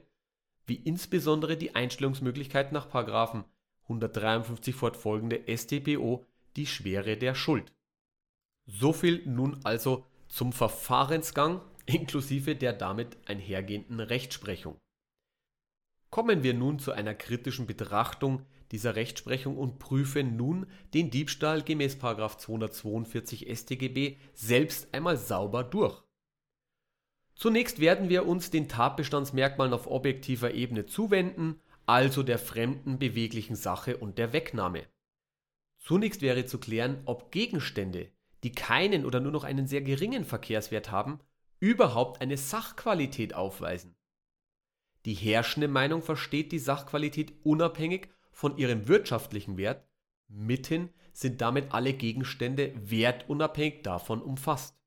wie 0.65 0.75
insbesondere 0.75 1.57
die 1.57 1.75
Einstellungsmöglichkeit 1.75 2.71
nach§ 2.71 2.89
153 3.83 4.75
fortfolgende 4.75 5.41
StPO 5.47 6.25
die 6.55 6.67
Schwere 6.67 7.17
der 7.17 7.35
Schuld. 7.35 7.73
Soviel 8.65 9.23
nun 9.25 9.59
also 9.63 10.05
zum 10.27 10.53
Verfahrensgang 10.53 11.61
inklusive 11.87 12.55
der 12.55 12.73
damit 12.73 13.17
einhergehenden 13.27 13.99
Rechtsprechung. 13.99 14.79
Kommen 16.11 16.43
wir 16.43 16.53
nun 16.53 16.79
zu 16.79 16.91
einer 16.91 17.15
kritischen 17.15 17.65
Betrachtung 17.65 18.45
dieser 18.71 18.95
Rechtsprechung 18.95 19.57
und 19.57 19.79
prüfen 19.79 20.35
nun 20.35 20.67
den 20.93 21.09
Diebstahl 21.09 21.63
gemäß§ 21.63 21.97
242 22.37 23.47
StGB 23.49 24.17
selbst 24.33 24.93
einmal 24.93 25.17
sauber 25.17 25.63
durch 25.63 26.03
Zunächst 27.39 27.79
werden 27.79 28.09
wir 28.09 28.27
uns 28.27 28.49
den 28.51 28.67
Tatbestandsmerkmalen 28.67 29.73
auf 29.73 29.87
objektiver 29.87 30.53
Ebene 30.53 30.85
zuwenden, 30.87 31.61
also 31.85 32.21
der 32.21 32.37
fremden 32.37 32.99
beweglichen 32.99 33.55
Sache 33.55 33.95
und 33.95 34.17
der 34.17 34.33
Wegnahme. 34.33 34.85
Zunächst 35.77 36.21
wäre 36.21 36.45
zu 36.45 36.59
klären, 36.59 37.01
ob 37.05 37.31
Gegenstände, 37.31 38.11
die 38.43 38.51
keinen 38.51 39.05
oder 39.05 39.21
nur 39.21 39.31
noch 39.31 39.45
einen 39.45 39.67
sehr 39.67 39.81
geringen 39.81 40.25
Verkehrswert 40.25 40.91
haben, 40.91 41.21
überhaupt 41.61 42.19
eine 42.19 42.35
Sachqualität 42.35 43.33
aufweisen. 43.33 43.95
Die 45.05 45.13
herrschende 45.13 45.69
Meinung 45.69 46.01
versteht 46.01 46.51
die 46.51 46.59
Sachqualität 46.59 47.33
unabhängig 47.43 48.09
von 48.39 48.57
ihrem 48.57 48.87
wirtschaftlichen 48.87 49.57
Wert, 49.57 49.85
mithin 50.27 50.89
sind 51.13 51.41
damit 51.41 51.73
alle 51.73 51.93
Gegenstände 51.93 52.73
wertunabhängig 52.75 53.83
davon 53.83 54.21
umfasst 54.21 54.79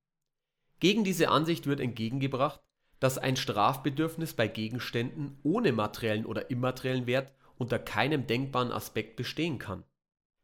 gegen 0.83 1.05
diese 1.05 1.29
Ansicht 1.29 1.69
wird 1.69 1.79
entgegengebracht, 1.79 2.61
dass 2.99 3.17
ein 3.17 3.37
Strafbedürfnis 3.37 4.35
bei 4.35 4.49
Gegenständen 4.49 5.39
ohne 5.45 5.71
materiellen 5.71 6.27
oder 6.27 6.51
immateriellen 6.51 7.07
Wert 7.07 7.33
unter 7.57 7.79
keinem 7.79 8.27
denkbaren 8.27 8.73
Aspekt 8.73 9.15
bestehen 9.15 9.61
kann. 9.61 9.85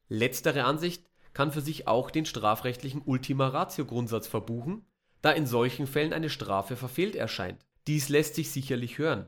Letztere 0.08 0.62
Ansicht 0.62 1.10
kann 1.32 1.50
für 1.50 1.60
sich 1.60 1.88
auch 1.88 2.12
den 2.12 2.24
strafrechtlichen 2.24 3.02
Ultima-Ratio-Grundsatz 3.04 4.28
verbuchen, 4.28 4.86
da 5.22 5.32
in 5.32 5.44
solchen 5.44 5.88
Fällen 5.88 6.12
eine 6.12 6.30
Strafe 6.30 6.76
verfehlt 6.76 7.16
erscheint. 7.16 7.66
Dies 7.88 8.08
lässt 8.08 8.36
sich 8.36 8.52
sicherlich 8.52 8.98
hören. 8.98 9.26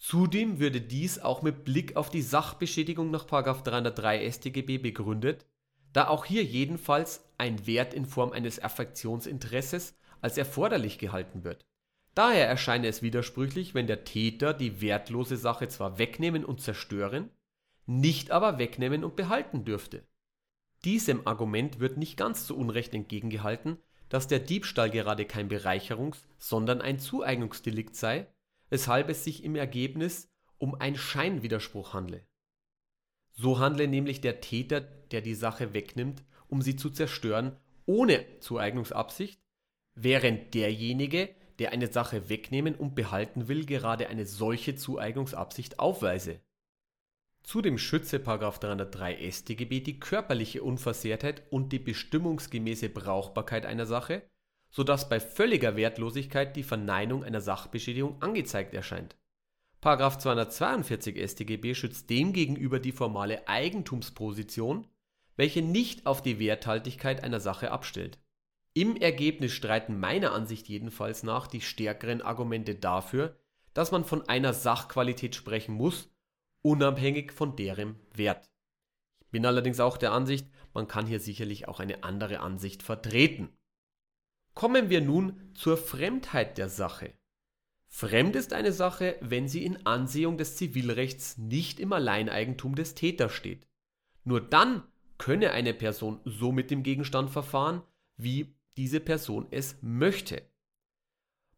Zudem 0.00 0.58
würde 0.58 0.80
dies 0.80 1.18
auch 1.18 1.42
mit 1.42 1.62
Blick 1.64 1.94
auf 1.94 2.08
die 2.08 2.22
Sachbeschädigung 2.22 3.10
nach 3.10 3.24
303 3.24 4.30
StGB 4.30 4.78
begründet, 4.78 5.44
da 5.92 6.08
auch 6.08 6.24
hier 6.24 6.42
jedenfalls 6.42 7.28
ein 7.36 7.66
Wert 7.66 7.92
in 7.92 8.06
Form 8.06 8.32
eines 8.32 8.62
Affektionsinteresses 8.62 9.98
als 10.22 10.38
erforderlich 10.38 10.98
gehalten 10.98 11.44
wird. 11.44 11.66
Daher 12.14 12.48
erscheine 12.48 12.86
es 12.88 13.02
widersprüchlich, 13.02 13.74
wenn 13.74 13.86
der 13.86 14.04
Täter 14.04 14.54
die 14.54 14.80
wertlose 14.80 15.36
Sache 15.36 15.68
zwar 15.68 15.98
wegnehmen 15.98 16.46
und 16.46 16.62
zerstören, 16.62 17.28
nicht 17.84 18.30
aber 18.30 18.58
wegnehmen 18.58 19.04
und 19.04 19.16
behalten 19.16 19.66
dürfte. 19.66 20.06
Diesem 20.82 21.26
Argument 21.26 21.78
wird 21.78 21.98
nicht 21.98 22.16
ganz 22.16 22.46
zu 22.46 22.56
Unrecht 22.56 22.94
entgegengehalten, 22.94 23.76
dass 24.08 24.28
der 24.28 24.38
Diebstahl 24.38 24.88
gerade 24.88 25.26
kein 25.26 25.50
Bereicherungs-, 25.50 26.24
sondern 26.38 26.80
ein 26.80 26.98
Zueignungsdelikt 26.98 27.94
sei, 27.94 28.28
weshalb 28.70 29.10
es 29.10 29.24
sich 29.24 29.44
im 29.44 29.56
Ergebnis 29.56 30.30
um 30.58 30.74
einen 30.74 30.96
Scheinwiderspruch 30.96 31.92
handle. 31.92 32.26
So 33.32 33.58
handle 33.58 33.88
nämlich 33.88 34.20
der 34.20 34.40
Täter, 34.40 34.80
der 34.80 35.20
die 35.20 35.34
Sache 35.34 35.74
wegnimmt, 35.74 36.24
um 36.48 36.62
sie 36.62 36.76
zu 36.76 36.90
zerstören, 36.90 37.56
ohne 37.86 38.24
Zueignungsabsicht, 38.40 39.40
während 39.94 40.54
derjenige, 40.54 41.34
der 41.58 41.72
eine 41.72 41.92
Sache 41.92 42.28
wegnehmen 42.28 42.74
und 42.74 42.94
behalten 42.94 43.48
will, 43.48 43.66
gerade 43.66 44.08
eine 44.08 44.26
solche 44.26 44.76
Zueignungsabsicht 44.76 45.78
aufweise. 45.78 46.40
Zudem 47.42 47.78
schütze§ 47.78 48.18
303 48.60 49.30
StGB 49.30 49.80
die 49.80 49.98
körperliche 49.98 50.62
Unversehrtheit 50.62 51.42
und 51.50 51.72
die 51.72 51.78
bestimmungsgemäße 51.78 52.90
Brauchbarkeit 52.90 53.66
einer 53.66 53.86
Sache, 53.86 54.22
so 54.70 54.84
dass 54.84 55.08
bei 55.08 55.20
völliger 55.20 55.76
Wertlosigkeit 55.76 56.56
die 56.56 56.62
Verneinung 56.62 57.24
einer 57.24 57.40
Sachbeschädigung 57.40 58.20
angezeigt 58.22 58.74
erscheint.§ 58.74 59.16
242 60.18 61.30
StGB 61.30 61.74
schützt 61.74 62.10
demgegenüber 62.10 62.78
die 62.78 62.92
formale 62.92 63.48
Eigentumsposition, 63.48 64.86
welche 65.36 65.62
nicht 65.62 66.06
auf 66.06 66.22
die 66.22 66.38
Werthaltigkeit 66.38 67.24
einer 67.24 67.40
Sache 67.40 67.70
abstellt 67.70 68.18
im 68.72 68.96
Ergebnis 68.96 69.52
streiten 69.52 69.98
meiner 69.98 70.32
Ansicht 70.32 70.68
jedenfalls 70.68 71.24
nach 71.24 71.48
die 71.48 71.60
stärkeren 71.60 72.22
Argumente 72.22 72.76
dafür, 72.76 73.36
dass 73.74 73.90
man 73.90 74.04
von 74.04 74.28
einer 74.28 74.52
Sachqualität 74.52 75.34
sprechen 75.34 75.74
muss, 75.74 76.08
unabhängig 76.62 77.32
von 77.32 77.56
deren 77.56 77.98
Wert. 78.14 78.48
Ich 79.22 79.30
bin 79.30 79.44
allerdings 79.44 79.80
auch 79.80 79.96
der 79.96 80.12
Ansicht, 80.12 80.46
man 80.72 80.86
kann 80.86 81.06
hier 81.06 81.18
sicherlich 81.18 81.66
auch 81.66 81.80
eine 81.80 82.04
andere 82.04 82.40
Ansicht 82.40 82.82
vertreten. 82.84 83.48
Kommen 84.54 84.90
wir 84.90 85.00
nun 85.00 85.50
zur 85.54 85.76
Fremdheit 85.76 86.58
der 86.58 86.68
Sache. 86.68 87.12
Fremd 87.86 88.36
ist 88.36 88.52
eine 88.52 88.72
Sache, 88.72 89.16
wenn 89.20 89.48
sie 89.48 89.64
in 89.64 89.84
Ansehung 89.84 90.38
des 90.38 90.56
Zivilrechts 90.56 91.38
nicht 91.38 91.80
im 91.80 91.92
Alleineigentum 91.92 92.74
des 92.76 92.94
Täters 92.94 93.32
steht. 93.32 93.66
Nur 94.24 94.40
dann 94.40 94.84
könne 95.18 95.50
eine 95.50 95.74
Person 95.74 96.20
so 96.24 96.52
mit 96.52 96.70
dem 96.70 96.82
Gegenstand 96.82 97.30
verfahren, 97.30 97.82
wie 98.16 98.54
diese 98.76 99.00
Person 99.00 99.48
es 99.50 99.76
möchte. 99.82 100.42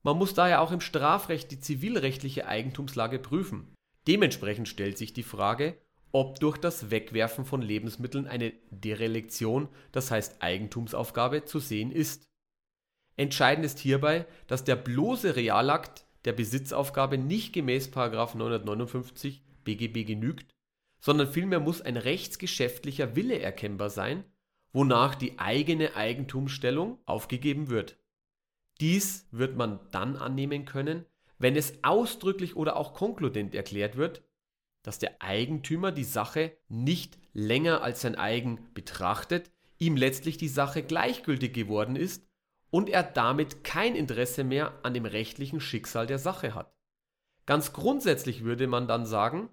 Man 0.02 0.16
muss 0.16 0.35
daher 0.35 0.61
auch 0.61 0.72
im 0.72 0.81
Strafrecht 0.81 1.50
die 1.50 1.61
zivilrechtliche 1.61 2.48
Eigentumslage 2.48 3.18
prüfen. 3.18 3.72
Dementsprechend 4.09 4.68
stellt 4.68 4.98
sich 4.98 5.12
die 5.12 5.22
Frage, 5.22 5.76
ob 6.11 6.40
durch 6.40 6.59
das 6.59 6.90
Wegwerfen 6.90 7.44
von 7.44 7.62
Lebensmitteln 7.62 8.26
eine 8.26 8.52
Derelektion, 8.70 9.68
das 9.92 10.11
heißt 10.11 10.42
Eigentumsaufgabe, 10.42 11.44
zu 11.44 11.61
sehen 11.61 11.92
ist. 11.92 12.24
Entscheidend 13.16 13.64
ist 13.66 13.79
hierbei, 13.79 14.27
dass 14.46 14.64
der 14.64 14.77
bloße 14.77 15.37
Realakt 15.37 16.07
der 16.25 16.33
Besitzaufgabe 16.33 17.18
nicht 17.18 17.53
gemäß 17.53 17.90
959 17.94 19.42
BGB 19.64 20.07
genügt, 20.07 20.55
sondern 21.01 21.29
vielmehr 21.29 21.61
muss 21.61 21.83
ein 21.83 21.96
rechtsgeschäftlicher 21.96 23.16
Wille 23.16 23.38
erkennbar 23.38 23.90
sein 23.90 24.25
wonach 24.72 25.14
die 25.14 25.38
eigene 25.38 25.96
Eigentumsstellung 25.96 26.98
aufgegeben 27.05 27.68
wird. 27.68 27.98
Dies 28.81 29.29
wird 29.31 29.57
man 29.57 29.81
dann 29.90 30.16
annehmen 30.16 30.64
können, 30.64 31.05
wenn 31.38 31.57
es 31.57 31.85
ausdrücklich 31.85 32.57
oder 32.57 32.77
auch 32.77 32.94
konkludent 32.94 33.55
erklärt 33.55 33.96
wird, 33.96 34.22
dass 34.83 34.98
der 34.98 35.22
Eigentümer 35.22 35.92
die 35.92 36.05
Sache 36.05 36.57
nicht 36.68 37.18
länger 37.33 37.83
als 37.83 38.01
sein 38.01 38.16
eigen 38.16 38.72
betrachtet, 38.75 39.51
ihm 39.79 39.96
letztlich 39.96 40.38
die 40.38 40.48
Sache 40.48 40.83
gleichgültig 40.83 41.53
geworden 41.53 41.96
ist 41.96 42.27
und 42.72 42.88
er 42.88 43.02
damit 43.02 43.64
kein 43.64 43.94
Interesse 43.94 44.44
mehr 44.44 44.72
an 44.82 44.94
dem 44.94 45.04
rechtlichen 45.04 45.61
Schicksal 45.61 46.06
der 46.06 46.18
Sache 46.18 46.54
hat. 46.54 46.74
Ganz 47.44 47.74
grundsätzlich 47.74 48.44
würde 48.44 48.66
man 48.66 48.88
dann 48.88 49.04
sagen, 49.04 49.50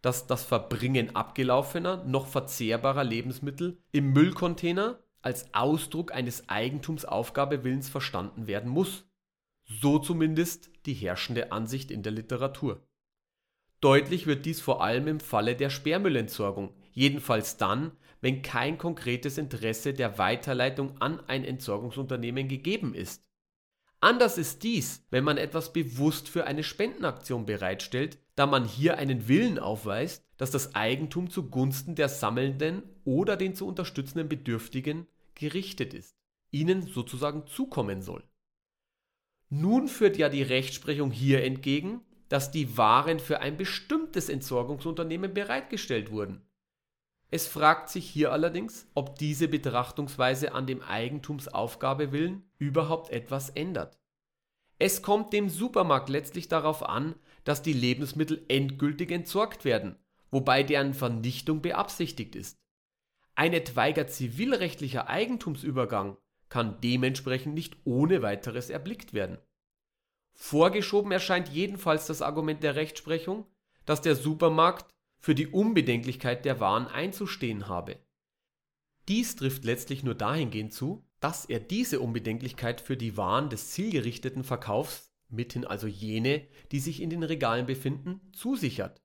dass 0.00 0.28
das 0.28 0.44
Verbringen 0.44 1.16
abgelaufener, 1.16 2.04
noch 2.04 2.28
verzehrbarer 2.28 3.02
Lebensmittel 3.02 3.82
im 3.90 4.12
Müllcontainer 4.12 5.02
als 5.20 5.52
Ausdruck 5.52 6.14
eines 6.14 6.48
Eigentumsaufgabewillens 6.48 7.88
verstanden 7.88 8.46
werden 8.46 8.70
muss. 8.70 9.04
So 9.64 9.98
zumindest 9.98 10.70
die 10.86 10.94
herrschende 10.94 11.50
Ansicht 11.50 11.90
in 11.90 12.02
der 12.02 12.12
Literatur. 12.12 12.86
Deutlich 13.80 14.26
wird 14.26 14.46
dies 14.46 14.60
vor 14.60 14.82
allem 14.84 15.08
im 15.08 15.20
Falle 15.20 15.56
der 15.56 15.70
Sperrmüllentsorgung, 15.70 16.72
jedenfalls 16.94 17.56
dann, 17.56 17.92
wenn 18.20 18.40
kein 18.40 18.78
konkretes 18.78 19.36
Interesse 19.36 19.92
der 19.92 20.16
Weiterleitung 20.16 21.00
an 21.00 21.20
ein 21.26 21.44
Entsorgungsunternehmen 21.44 22.48
gegeben 22.48 22.94
ist. 22.94 23.22
Anders 24.00 24.38
ist 24.38 24.62
dies, 24.62 25.06
wenn 25.10 25.24
man 25.24 25.38
etwas 25.38 25.72
bewusst 25.72 26.28
für 26.28 26.46
eine 26.46 26.62
Spendenaktion 26.62 27.46
bereitstellt, 27.46 28.18
da 28.34 28.46
man 28.46 28.64
hier 28.64 28.98
einen 28.98 29.28
Willen 29.28 29.58
aufweist, 29.58 30.24
dass 30.36 30.50
das 30.50 30.74
Eigentum 30.74 31.30
zugunsten 31.30 31.94
der 31.94 32.08
sammelnden 32.08 32.82
oder 33.04 33.36
den 33.36 33.54
zu 33.54 33.66
unterstützenden 33.66 34.28
Bedürftigen 34.28 35.06
gerichtet 35.34 35.94
ist, 35.94 36.16
ihnen 36.50 36.82
sozusagen 36.82 37.46
zukommen 37.46 38.02
soll. 38.02 38.24
Nun 39.48 39.88
führt 39.88 40.16
ja 40.16 40.28
die 40.28 40.42
Rechtsprechung 40.42 41.10
hier 41.10 41.44
entgegen, 41.44 42.00
dass 42.28 42.50
die 42.50 42.76
Waren 42.76 43.20
für 43.20 43.40
ein 43.40 43.56
bestimmtes 43.56 44.28
Entsorgungsunternehmen 44.28 45.32
bereitgestellt 45.32 46.10
wurden. 46.10 46.42
Es 47.34 47.48
fragt 47.48 47.88
sich 47.88 48.08
hier 48.08 48.30
allerdings, 48.30 48.86
ob 48.94 49.18
diese 49.18 49.48
Betrachtungsweise 49.48 50.52
an 50.54 50.68
dem 50.68 50.80
Eigentumsaufgabe 50.82 52.12
willen 52.12 52.48
überhaupt 52.58 53.10
etwas 53.10 53.50
ändert. 53.50 53.98
Es 54.78 55.02
kommt 55.02 55.32
dem 55.32 55.48
Supermarkt 55.48 56.08
letztlich 56.08 56.46
darauf 56.46 56.88
an, 56.88 57.16
dass 57.42 57.60
die 57.60 57.72
Lebensmittel 57.72 58.44
endgültig 58.46 59.10
entsorgt 59.10 59.64
werden, 59.64 59.96
wobei 60.30 60.62
deren 60.62 60.94
Vernichtung 60.94 61.60
beabsichtigt 61.60 62.36
ist. 62.36 62.56
Ein 63.34 63.52
etwaiger 63.52 64.06
zivilrechtlicher 64.06 65.08
Eigentumsübergang 65.08 66.16
kann 66.48 66.80
dementsprechend 66.82 67.54
nicht 67.54 67.78
ohne 67.82 68.22
weiteres 68.22 68.70
erblickt 68.70 69.12
werden. 69.12 69.38
Vorgeschoben 70.34 71.10
erscheint 71.10 71.48
jedenfalls 71.48 72.06
das 72.06 72.22
Argument 72.22 72.62
der 72.62 72.76
Rechtsprechung, 72.76 73.44
dass 73.86 74.02
der 74.02 74.14
Supermarkt 74.14 74.93
für 75.24 75.34
die 75.34 75.46
Unbedenklichkeit 75.46 76.44
der 76.44 76.60
Waren 76.60 76.86
einzustehen 76.86 77.66
habe. 77.66 77.96
Dies 79.08 79.36
trifft 79.36 79.64
letztlich 79.64 80.02
nur 80.02 80.14
dahingehend 80.14 80.74
zu, 80.74 81.02
dass 81.18 81.46
er 81.46 81.60
diese 81.60 82.00
Unbedenklichkeit 82.00 82.82
für 82.82 82.98
die 82.98 83.16
Waren 83.16 83.48
des 83.48 83.70
zielgerichteten 83.70 84.44
Verkaufs, 84.44 85.14
mithin 85.30 85.64
also 85.64 85.86
jene, 85.86 86.46
die 86.72 86.78
sich 86.78 87.00
in 87.00 87.08
den 87.08 87.22
Regalen 87.22 87.64
befinden, 87.64 88.20
zusichert. 88.34 89.00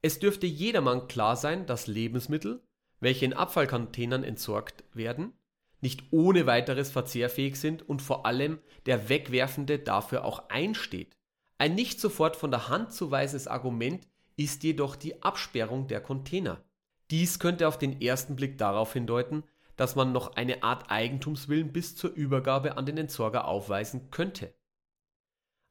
Es 0.00 0.18
dürfte 0.18 0.46
jedermann 0.46 1.06
klar 1.06 1.36
sein, 1.36 1.66
dass 1.66 1.86
Lebensmittel, 1.86 2.62
welche 3.00 3.26
in 3.26 3.34
Abfallcontainern 3.34 4.24
entsorgt 4.24 4.84
werden, 4.94 5.34
nicht 5.82 6.02
ohne 6.12 6.46
weiteres 6.46 6.90
verzehrfähig 6.90 7.56
sind 7.56 7.86
und 7.86 8.00
vor 8.00 8.24
allem 8.24 8.58
der 8.86 9.10
Wegwerfende 9.10 9.78
dafür 9.78 10.24
auch 10.24 10.48
einsteht. 10.48 11.18
Ein 11.58 11.74
nicht 11.74 12.00
sofort 12.00 12.36
von 12.36 12.50
der 12.50 12.70
Hand 12.70 12.94
zu 12.94 13.10
weisendes 13.10 13.48
Argument 13.48 14.08
ist 14.38 14.62
jedoch 14.62 14.96
die 14.96 15.22
Absperrung 15.22 15.88
der 15.88 16.00
Container. 16.00 16.64
Dies 17.10 17.38
könnte 17.38 17.68
auf 17.68 17.78
den 17.78 18.00
ersten 18.00 18.36
Blick 18.36 18.56
darauf 18.56 18.92
hindeuten, 18.92 19.42
dass 19.76 19.96
man 19.96 20.12
noch 20.12 20.36
eine 20.36 20.62
Art 20.62 20.90
Eigentumswillen 20.90 21.72
bis 21.72 21.96
zur 21.96 22.10
Übergabe 22.10 22.76
an 22.76 22.86
den 22.86 22.98
Entsorger 22.98 23.46
aufweisen 23.46 24.10
könnte. 24.10 24.54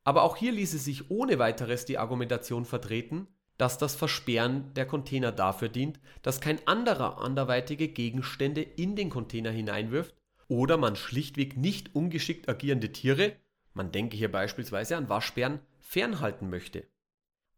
Aber 0.03 0.23
auch 0.23 0.37
hier 0.37 0.51
ließe 0.51 0.77
sich 0.77 1.09
ohne 1.09 1.39
weiteres 1.39 1.85
die 1.85 1.97
Argumentation 1.97 2.65
vertreten, 2.65 3.27
dass 3.57 3.77
das 3.77 3.95
Versperren 3.95 4.73
der 4.75 4.85
Container 4.85 5.31
dafür 5.31 5.69
dient, 5.69 5.99
dass 6.21 6.41
kein 6.41 6.65
anderer 6.67 7.21
anderweitige 7.21 7.87
Gegenstände 7.87 8.61
in 8.61 8.95
den 8.95 9.09
Container 9.09 9.51
hineinwirft 9.51 10.15
oder 10.47 10.77
man 10.77 10.95
schlichtweg 10.95 11.57
nicht 11.57 11.95
ungeschickt 11.95 12.47
agierende 12.47 12.91
Tiere, 12.91 13.35
man 13.73 13.91
denke 13.91 14.15
hier 14.15 14.31
beispielsweise 14.31 14.97
an 14.97 15.09
Waschbären, 15.09 15.59
fernhalten 15.79 16.49
möchte. 16.49 16.87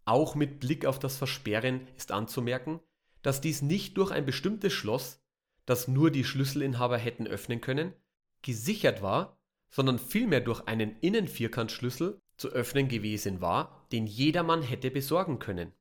Auch 0.10 0.34
mit 0.34 0.60
Blick 0.60 0.88
auf 0.88 0.98
das 0.98 1.18
Versperren 1.18 1.88
ist 1.96 2.12
anzumerken, 2.12 2.80
dass 3.22 3.42
dies 3.42 3.62
nicht 3.62 3.96
durch 3.96 4.10
ein 4.10 4.26
bestimmtes 4.26 4.74
Schloss, 4.74 5.24
das 5.68 5.88
nur 5.88 6.10
die 6.10 6.24
Schlüsselinhaber 6.24 6.98
hätten 6.98 7.28
öffnen 7.28 7.62
können, 7.62 7.94
gesichert 8.42 9.04
war, 9.04 9.38
sondern 9.70 10.00
vielmehr 10.00 10.42
durch 10.42 10.62
einen 10.62 10.98
Innenvierkantschlüssel 11.02 12.20
zu 12.38 12.48
öffnen 12.48 12.88
gewesen 12.88 13.40
war, 13.40 13.86
den 13.92 14.08
jedermann 14.08 14.64
hätte 14.64 14.90
besorgen 14.90 15.38
können. 15.38 15.74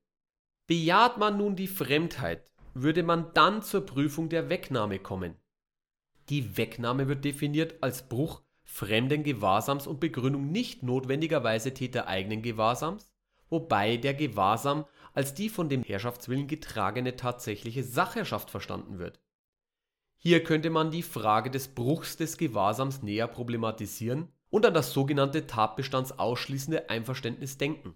Bejaht 0.67 1.17
man 1.17 1.39
nun 1.39 1.55
die 1.55 1.67
Fremdheit, 1.67 2.51
würde 2.75 3.01
man 3.01 3.33
dann 3.33 3.63
zur 3.63 3.83
Prüfung 3.83 4.29
der 4.29 4.47
Wegnahme 4.47 4.99
kommen. 4.99 5.37
Die 6.29 6.55
Wegnahme 6.55 7.07
wird 7.07 7.25
definiert 7.25 7.81
als 7.81 8.07
Bruch 8.07 8.43
fremden 8.63 9.23
Gewahrsams 9.23 9.87
und 9.87 9.99
Begründung 9.99 10.51
nicht 10.51 10.83
notwendigerweise 10.83 11.73
tätereigenen 11.73 12.43
Gewahrsams, 12.43 13.08
wobei 13.49 13.97
der 13.97 14.13
Gewahrsam 14.13 14.85
als 15.13 15.33
die 15.33 15.49
von 15.49 15.69
dem 15.69 15.83
Herrschaftswillen 15.83 16.47
getragene 16.47 17.15
tatsächliche 17.15 17.83
Sachherrschaft 17.83 18.49
verstanden 18.49 18.99
wird. 18.99 19.19
Hier 20.17 20.43
könnte 20.43 20.69
man 20.69 20.91
die 20.91 21.03
Frage 21.03 21.49
des 21.49 21.69
Bruchs 21.69 22.17
des 22.17 22.37
Gewahrsams 22.37 23.01
näher 23.01 23.27
problematisieren 23.27 24.29
und 24.49 24.65
an 24.65 24.73
das 24.73 24.91
sogenannte 24.91 25.47
tatbestandsausschließende 25.47 26.89
Einverständnis 26.89 27.57
denken 27.57 27.95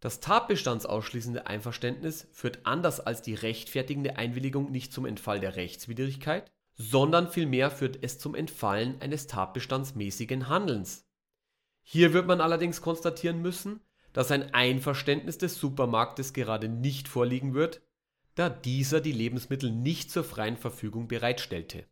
das 0.00 0.20
tatbestandsausschließende 0.20 1.46
Einverständnis 1.46 2.28
führt 2.30 2.64
anders 2.64 3.00
als 3.00 3.22
die 3.22 3.34
rechtfertigende 3.34 4.16
Einwilligung 4.16 4.70
nicht 4.70 4.92
zum 4.92 5.06
Entfall 5.06 5.40
der 5.40 5.56
Rechtswidrigkeit, 5.56 6.52
sondern 6.74 7.28
vielmehr 7.28 7.70
führt 7.70 7.98
es 8.02 8.18
zum 8.20 8.36
Entfallen 8.36 9.00
eines 9.00 9.26
tatbestandsmäßigen 9.26 10.48
Handelns. 10.48 11.08
Hier 11.82 12.12
wird 12.12 12.28
man 12.28 12.40
allerdings 12.40 12.80
konstatieren 12.80 13.42
müssen, 13.42 13.80
dass 14.12 14.30
ein 14.30 14.54
Einverständnis 14.54 15.38
des 15.38 15.56
Supermarktes 15.56 16.32
gerade 16.32 16.68
nicht 16.68 17.08
vorliegen 17.08 17.54
wird, 17.54 17.82
da 18.34 18.48
dieser 18.48 19.00
die 19.00 19.12
Lebensmittel 19.12 19.70
nicht 19.70 20.10
zur 20.10 20.24
freien 20.24 20.56
Verfügung 20.56 21.08
bereitstellte. 21.08 21.86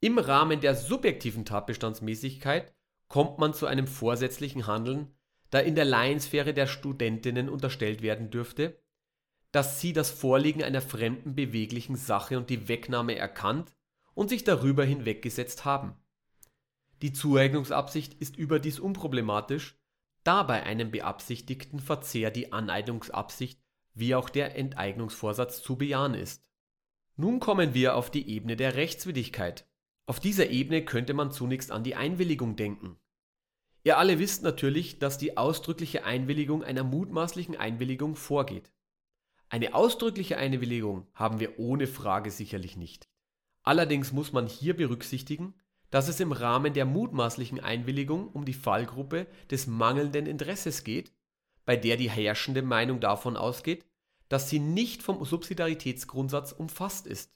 Im 0.00 0.18
Rahmen 0.18 0.60
der 0.60 0.74
subjektiven 0.74 1.44
Tatbestandsmäßigkeit 1.44 2.74
kommt 3.08 3.38
man 3.38 3.54
zu 3.54 3.66
einem 3.66 3.86
vorsätzlichen 3.86 4.66
Handeln, 4.66 5.14
da 5.50 5.58
in 5.60 5.74
der 5.74 5.84
Laiensphäre 5.84 6.54
der 6.54 6.66
Studentinnen 6.66 7.48
unterstellt 7.48 8.02
werden 8.02 8.30
dürfte, 8.30 8.82
dass 9.52 9.80
sie 9.80 9.92
das 9.92 10.10
Vorliegen 10.10 10.64
einer 10.64 10.80
fremden 10.80 11.34
beweglichen 11.34 11.96
Sache 11.96 12.38
und 12.38 12.48
die 12.48 12.68
Wegnahme 12.68 13.16
erkannt 13.16 13.74
und 14.14 14.30
sich 14.30 14.44
darüber 14.44 14.84
hinweggesetzt 14.84 15.66
haben. 15.66 15.94
Die 17.02 17.12
Zueignungsabsicht 17.12 18.14
ist 18.14 18.36
überdies 18.36 18.80
unproblematisch, 18.80 19.78
da 20.24 20.42
bei 20.42 20.62
einem 20.62 20.90
beabsichtigten 20.90 21.80
Verzehr 21.80 22.30
die 22.30 22.52
Aneignungsabsicht 22.52 23.60
wie 23.94 24.14
auch 24.14 24.30
der 24.30 24.56
Enteignungsvorsatz 24.56 25.62
zu 25.62 25.76
bejahen 25.76 26.14
ist. 26.14 26.46
Nun 27.16 27.40
kommen 27.40 27.74
wir 27.74 27.96
auf 27.96 28.10
die 28.10 28.28
Ebene 28.28 28.56
der 28.56 28.74
Rechtswidrigkeit. 28.74 29.68
Auf 30.06 30.18
dieser 30.18 30.50
Ebene 30.50 30.84
könnte 30.84 31.14
man 31.14 31.30
zunächst 31.30 31.70
an 31.70 31.84
die 31.84 31.94
Einwilligung 31.94 32.56
denken. 32.56 32.98
Ihr 33.84 33.98
alle 33.98 34.18
wisst 34.18 34.42
natürlich, 34.42 34.98
dass 34.98 35.18
die 35.18 35.36
ausdrückliche 35.36 36.04
Einwilligung 36.04 36.62
einer 36.62 36.84
mutmaßlichen 36.84 37.56
Einwilligung 37.56 38.16
vorgeht. 38.16 38.72
Eine 39.48 39.74
ausdrückliche 39.74 40.38
Einwilligung 40.38 41.06
haben 41.14 41.40
wir 41.40 41.58
ohne 41.58 41.86
Frage 41.86 42.30
sicherlich 42.30 42.76
nicht. 42.76 43.10
Allerdings 43.62 44.12
muss 44.12 44.32
man 44.32 44.46
hier 44.46 44.74
berücksichtigen, 44.74 45.54
dass 45.92 46.08
es 46.08 46.20
im 46.20 46.32
Rahmen 46.32 46.72
der 46.72 46.86
mutmaßlichen 46.86 47.60
Einwilligung 47.60 48.28
um 48.28 48.46
die 48.46 48.54
Fallgruppe 48.54 49.26
des 49.50 49.66
mangelnden 49.66 50.26
Interesses 50.26 50.84
geht, 50.84 51.12
bei 51.66 51.76
der 51.76 51.98
die 51.98 52.10
herrschende 52.10 52.62
Meinung 52.62 52.98
davon 52.98 53.36
ausgeht, 53.36 53.84
dass 54.30 54.48
sie 54.48 54.58
nicht 54.58 55.02
vom 55.02 55.22
Subsidiaritätsgrundsatz 55.22 56.52
umfasst 56.52 57.06
ist. 57.06 57.30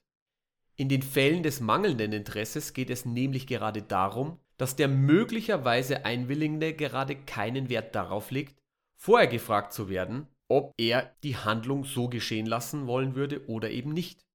In 0.75 0.89
den 0.89 1.03
Fällen 1.03 1.43
des 1.43 1.61
mangelnden 1.61 2.13
Interesses 2.13 2.73
geht 2.73 2.89
es 2.89 3.05
nämlich 3.05 3.47
gerade 3.47 3.83
darum, 3.83 4.39
dass 4.57 4.75
der 4.75 4.89
möglicherweise 4.89 6.07
Einwilligende 6.07 6.73
gerade 6.73 7.15
keinen 7.15 7.69
Wert 7.69 7.95
darauf 7.95 8.31
legt, 8.31 8.57
vorher 8.97 9.29
gefragt 9.29 9.75
zu 9.75 9.91
werden, 9.91 10.29
ob 10.49 10.73
er 10.79 11.15
die 11.23 11.37
Handlung 11.37 11.85
so 11.85 12.09
geschehen 12.09 12.47
lassen 12.47 12.87
wollen 12.87 13.15
würde 13.17 13.47
oder 13.49 13.71
eben 13.71 13.93
nicht. 13.93 14.26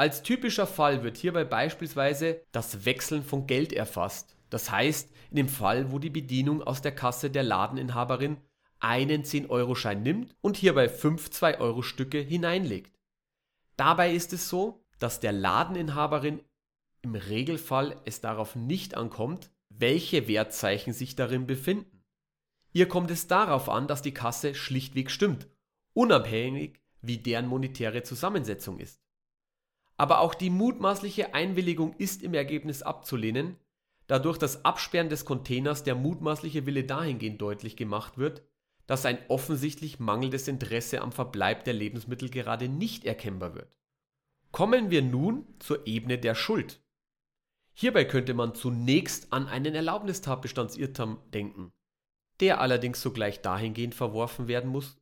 Als 0.00 0.22
typischer 0.22 0.68
Fall 0.68 1.02
wird 1.02 1.16
hierbei 1.16 1.42
beispielsweise 1.42 2.40
das 2.52 2.84
Wechseln 2.84 3.24
von 3.24 3.48
Geld 3.48 3.72
erfasst. 3.72 4.36
Das 4.48 4.70
heißt, 4.70 5.10
in 5.30 5.36
dem 5.36 5.48
Fall, 5.48 5.90
wo 5.90 5.98
die 5.98 6.08
Bedienung 6.08 6.62
aus 6.62 6.80
der 6.80 6.94
Kasse 6.94 7.30
der 7.30 7.42
Ladeninhaberin 7.42 8.36
einen 8.78 9.24
10-Euro-Schein 9.24 10.04
nimmt 10.04 10.36
und 10.40 10.56
hierbei 10.56 10.88
5 10.88 11.30
2-Euro-Stücke 11.30 12.20
hineinlegt. 12.20 12.96
Dabei 13.76 14.12
ist 14.12 14.32
es 14.32 14.48
so, 14.48 14.84
dass 15.00 15.18
der 15.18 15.32
Ladeninhaberin 15.32 16.42
im 17.02 17.16
Regelfall 17.16 18.00
es 18.04 18.20
darauf 18.20 18.54
nicht 18.54 18.96
ankommt, 18.96 19.50
welche 19.68 20.28
Wertzeichen 20.28 20.92
sich 20.92 21.16
darin 21.16 21.48
befinden. 21.48 22.04
Ihr 22.72 22.86
kommt 22.86 23.10
es 23.10 23.26
darauf 23.26 23.68
an, 23.68 23.88
dass 23.88 24.02
die 24.02 24.14
Kasse 24.14 24.54
schlichtweg 24.54 25.10
stimmt, 25.10 25.48
unabhängig 25.92 26.80
wie 27.02 27.18
deren 27.18 27.48
monetäre 27.48 28.04
Zusammensetzung 28.04 28.78
ist. 28.78 29.00
Aber 29.98 30.20
auch 30.20 30.34
die 30.34 30.48
mutmaßliche 30.48 31.34
Einwilligung 31.34 31.94
ist 31.98 32.22
im 32.22 32.32
Ergebnis 32.32 32.82
abzulehnen, 32.82 33.56
da 34.06 34.18
durch 34.18 34.38
das 34.38 34.64
Absperren 34.64 35.10
des 35.10 35.24
Containers 35.24 35.82
der 35.82 35.96
mutmaßliche 35.96 36.64
Wille 36.64 36.84
dahingehend 36.84 37.42
deutlich 37.42 37.76
gemacht 37.76 38.16
wird, 38.16 38.42
dass 38.86 39.04
ein 39.04 39.18
offensichtlich 39.28 39.98
mangelndes 39.98 40.48
Interesse 40.48 41.02
am 41.02 41.12
Verbleib 41.12 41.64
der 41.64 41.74
Lebensmittel 41.74 42.30
gerade 42.30 42.68
nicht 42.68 43.04
erkennbar 43.04 43.54
wird. 43.54 43.76
Kommen 44.50 44.90
wir 44.90 45.02
nun 45.02 45.46
zur 45.58 45.86
Ebene 45.86 46.16
der 46.16 46.34
Schuld. 46.34 46.80
Hierbei 47.74 48.06
könnte 48.06 48.32
man 48.32 48.54
zunächst 48.54 49.32
an 49.32 49.46
einen 49.46 49.74
Erlaubnistatbestandsirrtum 49.74 51.18
denken, 51.34 51.70
der 52.40 52.60
allerdings 52.60 53.02
sogleich 53.02 53.42
dahingehend 53.42 53.94
verworfen 53.94 54.48
werden 54.48 54.70
muss, 54.70 54.96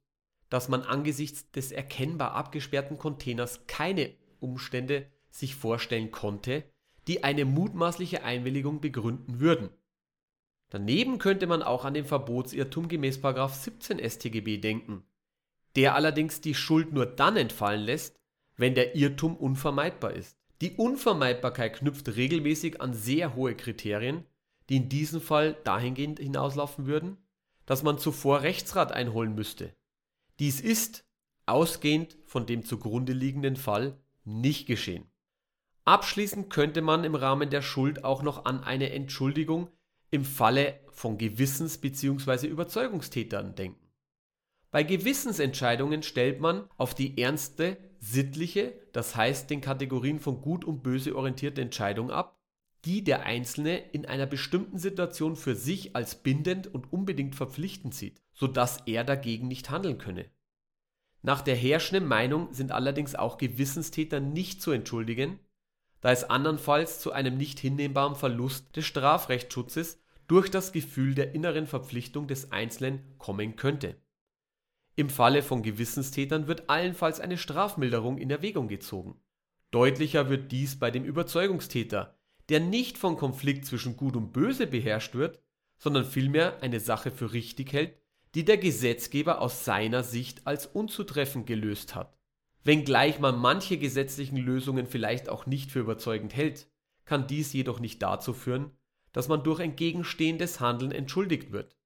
dass 0.48 0.68
man 0.68 0.82
angesichts 0.82 1.50
des 1.52 1.70
erkennbar 1.70 2.32
abgesperrten 2.32 2.98
Containers 2.98 3.66
keine 3.66 4.14
Umstände 4.40 5.10
sich 5.30 5.54
vorstellen 5.54 6.10
konnte, 6.10 6.64
die 7.06 7.24
eine 7.24 7.44
mutmaßliche 7.44 8.24
Einwilligung 8.24 8.80
begründen 8.80 9.40
würden. 9.40 9.70
Daneben 10.70 11.18
könnte 11.18 11.46
man 11.46 11.62
auch 11.62 11.84
an 11.84 11.94
den 11.94 12.04
Verbotsirrtum 12.04 12.88
gemäß 12.88 13.20
17 13.22 13.98
StGB 13.98 14.58
denken, 14.58 15.04
der 15.76 15.94
allerdings 15.94 16.40
die 16.40 16.54
Schuld 16.54 16.92
nur 16.92 17.06
dann 17.06 17.36
entfallen 17.36 17.82
lässt, 17.82 18.18
wenn 18.56 18.74
der 18.74 18.96
Irrtum 18.96 19.36
unvermeidbar 19.36 20.12
ist. 20.12 20.36
Die 20.60 20.72
Unvermeidbarkeit 20.72 21.76
knüpft 21.76 22.16
regelmäßig 22.16 22.80
an 22.80 22.94
sehr 22.94 23.36
hohe 23.36 23.54
Kriterien, 23.54 24.24
die 24.68 24.76
in 24.76 24.88
diesem 24.88 25.20
Fall 25.20 25.56
dahingehend 25.64 26.18
hinauslaufen 26.18 26.86
würden, 26.86 27.18
dass 27.66 27.82
man 27.82 27.98
zuvor 27.98 28.42
Rechtsrat 28.42 28.90
einholen 28.90 29.34
müsste. 29.34 29.74
Dies 30.38 30.60
ist, 30.60 31.04
ausgehend 31.44 32.16
von 32.24 32.46
dem 32.46 32.64
zugrunde 32.64 33.12
liegenden 33.12 33.56
Fall, 33.56 34.00
nicht 34.26 34.66
geschehen. 34.66 35.10
Abschließend 35.84 36.50
könnte 36.50 36.82
man 36.82 37.04
im 37.04 37.14
Rahmen 37.14 37.48
der 37.48 37.62
Schuld 37.62 38.04
auch 38.04 38.22
noch 38.22 38.44
an 38.44 38.64
eine 38.64 38.90
Entschuldigung 38.90 39.70
im 40.10 40.24
Falle 40.24 40.80
von 40.90 41.16
Gewissens- 41.16 41.78
bzw. 41.78 42.48
Überzeugungstätern 42.48 43.54
denken. 43.54 43.86
Bei 44.70 44.82
Gewissensentscheidungen 44.82 46.02
stellt 46.02 46.40
man 46.40 46.68
auf 46.76 46.94
die 46.94 47.18
ernste, 47.18 47.78
sittliche, 47.98 48.74
das 48.92 49.16
heißt 49.16 49.48
den 49.48 49.60
Kategorien 49.60 50.18
von 50.18 50.42
gut 50.42 50.64
und 50.64 50.82
böse 50.82 51.16
orientierte 51.16 51.62
Entscheidung 51.62 52.10
ab, 52.10 52.38
die 52.84 53.02
der 53.02 53.24
Einzelne 53.24 53.78
in 53.78 54.06
einer 54.06 54.26
bestimmten 54.26 54.78
Situation 54.78 55.34
für 55.36 55.54
sich 55.54 55.96
als 55.96 56.22
bindend 56.22 56.66
und 56.72 56.92
unbedingt 56.92 57.34
verpflichtend 57.34 57.94
sieht, 57.94 58.22
sodass 58.32 58.78
er 58.86 59.02
dagegen 59.02 59.48
nicht 59.48 59.70
handeln 59.70 59.98
könne. 59.98 60.30
Nach 61.26 61.42
der 61.42 61.56
herrschenden 61.56 62.06
Meinung 62.06 62.52
sind 62.52 62.70
allerdings 62.70 63.16
auch 63.16 63.36
Gewissenstäter 63.36 64.20
nicht 64.20 64.62
zu 64.62 64.70
entschuldigen, 64.70 65.40
da 66.00 66.12
es 66.12 66.22
andernfalls 66.22 67.00
zu 67.00 67.10
einem 67.10 67.36
nicht 67.36 67.58
hinnehmbaren 67.58 68.14
Verlust 68.14 68.76
des 68.76 68.86
Strafrechtsschutzes 68.86 70.00
durch 70.28 70.52
das 70.52 70.70
Gefühl 70.70 71.16
der 71.16 71.34
inneren 71.34 71.66
Verpflichtung 71.66 72.28
des 72.28 72.52
Einzelnen 72.52 73.00
kommen 73.18 73.56
könnte. 73.56 73.96
Im 74.94 75.10
Falle 75.10 75.42
von 75.42 75.64
Gewissenstätern 75.64 76.46
wird 76.46 76.70
allenfalls 76.70 77.18
eine 77.18 77.38
Strafmilderung 77.38 78.18
in 78.18 78.30
Erwägung 78.30 78.68
gezogen. 78.68 79.20
Deutlicher 79.72 80.30
wird 80.30 80.52
dies 80.52 80.78
bei 80.78 80.92
dem 80.92 81.04
Überzeugungstäter, 81.04 82.16
der 82.50 82.60
nicht 82.60 82.98
vom 82.98 83.16
Konflikt 83.16 83.66
zwischen 83.66 83.96
Gut 83.96 84.14
und 84.14 84.32
Böse 84.32 84.68
beherrscht 84.68 85.16
wird, 85.16 85.40
sondern 85.76 86.04
vielmehr 86.04 86.62
eine 86.62 86.78
Sache 86.78 87.10
für 87.10 87.32
richtig 87.32 87.72
hält, 87.72 87.98
die 88.36 88.44
der 88.44 88.58
Gesetzgeber 88.58 89.40
aus 89.40 89.64
seiner 89.64 90.02
Sicht 90.02 90.46
als 90.46 90.66
unzutreffend 90.66 91.46
gelöst 91.46 91.94
hat. 91.94 92.18
Wenngleich 92.64 93.18
man 93.18 93.38
manche 93.38 93.78
gesetzlichen 93.78 94.36
Lösungen 94.36 94.86
vielleicht 94.86 95.30
auch 95.30 95.46
nicht 95.46 95.70
für 95.70 95.78
überzeugend 95.78 96.36
hält, 96.36 96.68
kann 97.06 97.26
dies 97.26 97.54
jedoch 97.54 97.80
nicht 97.80 98.02
dazu 98.02 98.34
führen, 98.34 98.72
dass 99.12 99.28
man 99.28 99.42
durch 99.42 99.60
entgegenstehendes 99.60 100.60
Handeln 100.60 100.92
entschuldigt 100.92 101.50
wird. 101.50 101.78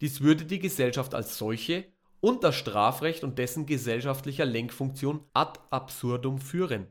Dies 0.00 0.20
würde 0.20 0.44
die 0.44 0.60
Gesellschaft 0.60 1.16
als 1.16 1.36
solche 1.36 1.84
und 2.20 2.44
das 2.44 2.54
Strafrecht 2.54 3.24
und 3.24 3.36
dessen 3.36 3.66
gesellschaftlicher 3.66 4.44
Lenkfunktion 4.44 5.24
ad 5.32 5.58
absurdum 5.70 6.38
führen. 6.38 6.86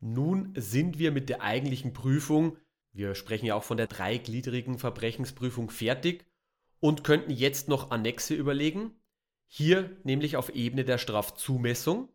Nun 0.00 0.54
sind 0.56 0.98
wir 0.98 1.12
mit 1.12 1.28
der 1.28 1.42
eigentlichen 1.42 1.92
Prüfung, 1.92 2.56
wir 2.90 3.14
sprechen 3.14 3.44
ja 3.44 3.54
auch 3.54 3.64
von 3.64 3.76
der 3.76 3.86
dreigliedrigen 3.86 4.78
Verbrechensprüfung 4.78 5.68
fertig 5.68 6.24
und 6.80 7.04
könnten 7.04 7.30
jetzt 7.30 7.68
noch 7.68 7.90
Annexe 7.90 8.34
überlegen, 8.34 8.92
hier 9.46 9.96
nämlich 10.04 10.36
auf 10.36 10.54
Ebene 10.54 10.84
der 10.84 10.98
Strafzumessung, 10.98 12.08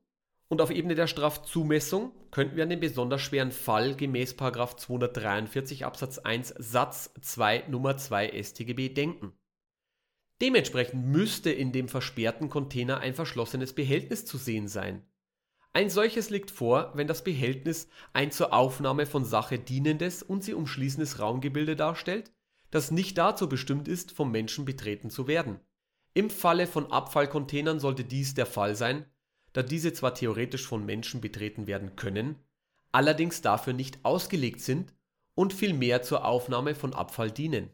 und 0.48 0.62
auf 0.62 0.70
Ebene 0.70 0.96
der 0.96 1.08
Strafzumessung 1.08 2.12
könnten 2.30 2.56
wir 2.56 2.64
an 2.64 2.70
den 2.70 2.80
besonders 2.80 3.22
schweren 3.22 3.52
Fall 3.52 3.96
gemäß 3.96 4.36
243 4.38 5.86
Absatz 5.86 6.20
1 6.20 6.54
Satz 6.60 7.12
2 7.20 7.66
Nummer 7.68 7.98
2 7.98 8.44
StGB 8.44 8.90
denken. 8.90 9.34
Dementsprechend 10.42 11.06
müsste 11.08 11.52
in 11.52 11.72
dem 11.72 11.88
versperrten 11.88 12.50
Container 12.50 13.00
ein 13.00 13.16
verschlossenes 13.16 13.74
Behältnis 13.74 14.26
zu 14.26 14.38
sehen 14.38 14.68
sein. 14.68 15.06
Ein 15.74 15.90
solches 15.90 16.30
liegt 16.30 16.52
vor, 16.52 16.92
wenn 16.94 17.08
das 17.08 17.24
Behältnis 17.24 17.90
ein 18.14 18.32
zur 18.32 18.54
Aufnahme 18.54 19.06
von 19.06 19.26
Sache 19.26 19.58
dienendes 19.60 20.24
und 20.24 20.44
sie 20.44 20.54
umschließendes 20.54 21.20
Raumgebilde 21.20 21.76
darstellt, 21.76 22.32
das 22.72 22.92
nicht 22.92 23.18
dazu 23.18 23.48
bestimmt 23.48 23.88
ist, 23.88 24.12
vom 24.12 24.32
Menschen 24.32 24.66
betreten 24.66 25.10
zu 25.10 25.28
werden. 25.28 25.60
Im 26.14 26.30
Falle 26.30 26.68
von 26.68 26.92
Abfallcontainern 26.92 27.80
sollte 27.80 28.04
dies 28.04 28.34
der 28.34 28.46
Fall 28.46 28.76
sein, 28.76 29.06
da 29.54 29.64
diese 29.64 29.94
zwar 29.94 30.14
theoretisch 30.14 30.66
von 30.66 30.86
Menschen 30.86 31.22
betreten 31.22 31.68
werden 31.68 31.96
können, 31.96 32.36
allerdings 32.92 33.42
dafür 33.42 33.74
nicht 33.74 34.00
ausgelegt 34.04 34.62
sind 34.62 34.94
und 35.34 35.54
vielmehr 35.54 36.02
zur 36.02 36.26
Aufnahme 36.26 36.76
von 36.76 36.94
Abfall 36.94 37.32
dienen. 37.32 37.70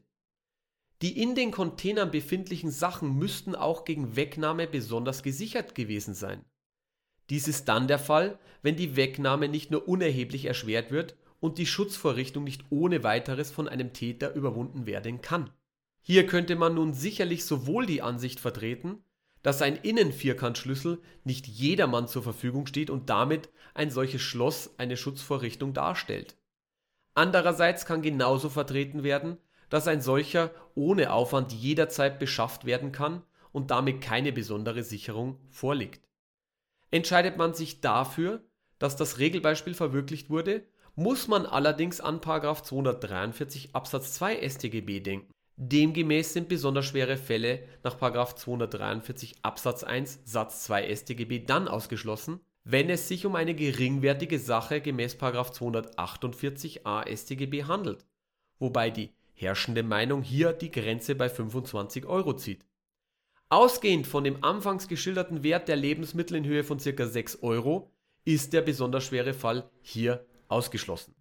Die 1.02 1.20
in 1.22 1.34
den 1.34 1.52
Containern 1.52 2.12
befindlichen 2.12 2.70
Sachen 2.70 3.18
müssten 3.18 3.56
auch 3.56 3.86
gegen 3.86 4.16
Wegnahme 4.16 4.68
besonders 4.68 5.24
gesichert 5.24 5.74
gewesen 5.74 6.14
sein. 6.14 6.46
Dies 7.30 7.48
ist 7.48 7.66
dann 7.66 7.88
der 7.88 8.00
Fall, 8.00 8.38
wenn 8.62 8.76
die 8.76 8.96
Wegnahme 8.96 9.48
nicht 9.48 9.72
nur 9.72 9.88
unerheblich 9.88 10.46
erschwert 10.46 10.92
wird 10.92 11.16
und 11.42 11.58
die 11.58 11.66
Schutzvorrichtung 11.66 12.46
nicht 12.46 12.64
ohne 12.70 13.04
weiteres 13.04 13.52
von 13.52 13.68
einem 13.68 13.92
Täter 13.92 14.34
überwunden 14.34 14.86
werden 14.86 15.22
kann. 15.22 15.50
Hier 16.02 16.26
könnte 16.26 16.56
man 16.56 16.76
nun 16.76 16.94
sicherlich 16.94 17.44
sowohl 17.44 17.86
die 17.86 18.02
Ansicht 18.02 18.40
vertreten, 18.40 19.04
dass 19.44 19.62
ein 19.62 19.76
Innenvierkantschlüssel 19.76 21.02
nicht 21.24 21.48
jedermann 21.48 22.08
zur 22.08 22.24
Verfügung 22.24 22.68
steht 22.68 22.90
und 22.90 23.10
damit 23.10 23.50
ein 23.74 23.90
solches 23.90 24.22
Schloss 24.22 24.76
eine 24.78 24.96
Schutzvorrichtung 24.96 25.74
darstellt. 25.74 26.38
Andererseits 27.16 27.86
kann 27.86 28.02
genauso 28.02 28.50
vertreten 28.50 29.04
werden, 29.04 29.38
dass 29.70 29.88
ein 29.88 30.02
solcher 30.02 30.52
ohne 30.76 31.12
Aufwand 31.12 31.54
jederzeit 31.54 32.20
beschafft 32.20 32.66
werden 32.66 32.92
kann 32.92 33.24
und 33.52 33.72
damit 33.72 34.02
keine 34.02 34.32
besondere 34.32 34.84
Sicherung 34.84 35.40
vorliegt. 35.50 36.08
Entscheidet 36.92 37.38
man 37.38 37.54
sich 37.54 37.82
dafür, 37.82 38.44
dass 38.80 38.96
das 38.96 39.18
Regelbeispiel 39.18 39.74
verwirklicht 39.74 40.30
wurde, 40.30 40.66
muss 40.96 41.28
man 41.28 41.46
allerdings 41.46 42.02
an 42.02 42.22
243 42.22 43.74
Absatz 43.74 44.14
2 44.14 44.50
StGB 44.50 45.00
denken 45.00 45.32
Demgemäß 45.64 46.34
sind 46.34 46.50
besonders 46.50 46.86
schwere 46.88 47.18
Fälle 47.18 47.62
nach§ 47.84 48.00
243 48.36 49.36
Absatz 49.44 49.84
1 49.84 50.22
Satz 50.26 50.64
2 50.64 50.96
StGB 50.96 51.46
dann 51.46 51.68
ausgeschlossen, 51.68 52.40
wenn 52.64 52.90
es 52.90 53.08
sich 53.08 53.28
um 53.28 53.36
eine 53.36 53.54
geringwertige 53.54 54.40
Sache 54.40 54.82
gemäß§ 54.82 55.18
248 55.52 56.88
a 56.88 57.06
StGB 57.06 57.66
handelt, 57.66 58.08
wobei 58.58 58.90
die 58.90 59.12
herrschende 59.34 59.84
Meinung 59.84 60.24
hier 60.24 60.52
die 60.52 60.72
Grenze 60.72 61.14
bei 61.14 61.30
25 61.30 62.08
Euro 62.08 62.34
zieht. 62.34 62.66
Ausgehend 63.50 64.08
von 64.08 64.24
dem 64.24 64.44
anfangs 64.44 64.88
geschilderten 64.88 65.44
Wert 65.44 65.68
der 65.68 65.76
Lebensmittel 65.76 66.38
in 66.38 66.46
Höhe 66.46 66.64
von 66.64 66.80
ca. 66.80 67.06
6 67.06 67.44
Euro 67.44 67.92
ist 68.26 68.54
der 68.54 68.62
besonders 68.62 69.04
schwere 69.04 69.36
Fall 69.36 69.70
hier 69.84 70.26
ausgeschlossen. 70.52 71.16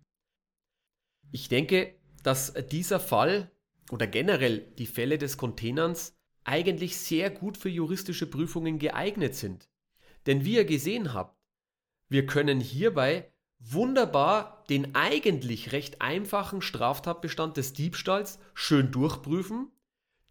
Ich 1.33 1.49
denke, 1.49 1.95
dass 2.23 2.53
dieser 2.71 3.01
Fall 3.01 3.51
oder 3.91 4.07
generell 4.07 4.61
die 4.79 4.87
Fälle 4.87 5.19
des 5.19 5.37
Containerns 5.37 6.17
eigentlich 6.45 6.97
sehr 6.97 7.31
gut 7.31 7.57
für 7.57 7.69
juristische 7.69 8.27
Prüfungen 8.27 8.79
geeignet 8.79 9.35
sind. 9.35 9.69
Denn 10.27 10.45
wie 10.45 10.55
ihr 10.55 10.65
gesehen 10.65 11.15
habt, 11.15 11.39
wir 12.09 12.27
können 12.27 12.61
hierbei 12.61 13.33
wunderbar 13.59 14.65
den 14.69 14.95
eigentlich 14.95 15.73
recht 15.73 16.01
einfachen 16.01 16.63
Straftatbestand 16.63 17.57
des 17.57 17.73
Diebstahls 17.73 18.39
schön 18.55 18.91
durchprüfen. 18.91 19.71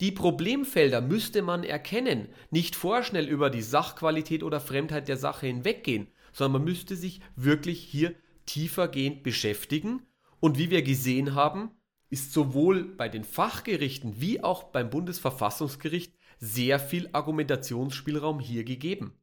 Die 0.02 0.12
Problemfelder 0.12 1.02
müsste 1.02 1.42
man 1.42 1.64
erkennen, 1.64 2.30
nicht 2.50 2.76
vorschnell 2.76 3.28
über 3.28 3.50
die 3.50 3.62
Sachqualität 3.62 4.44
oder 4.44 4.60
Fremdheit 4.60 5.08
der 5.08 5.18
Sache 5.18 5.48
hinweggehen, 5.48 6.08
sondern 6.32 6.62
man 6.62 6.64
müsste 6.64 6.96
sich 6.96 7.22
wirklich 7.36 7.84
hier 7.84 8.16
tiefergehend 8.50 9.22
beschäftigen. 9.22 10.08
Und 10.40 10.58
wie 10.58 10.72
wir 10.72 10.82
gesehen 10.82 11.36
haben, 11.36 11.72
ist 12.10 12.34
sowohl 12.34 12.84
bei 12.84 13.08
den 13.08 13.24
Fachgerichten 13.24 14.20
wie 14.20 14.44
auch 14.44 14.64
beim 14.64 14.90
Bundesverfassungsgericht 14.90 16.16
sehr 16.40 16.80
viel 16.80 17.10
Argumentationsspielraum 17.12 18.40
hier 18.40 18.64
gegeben. 18.64 19.20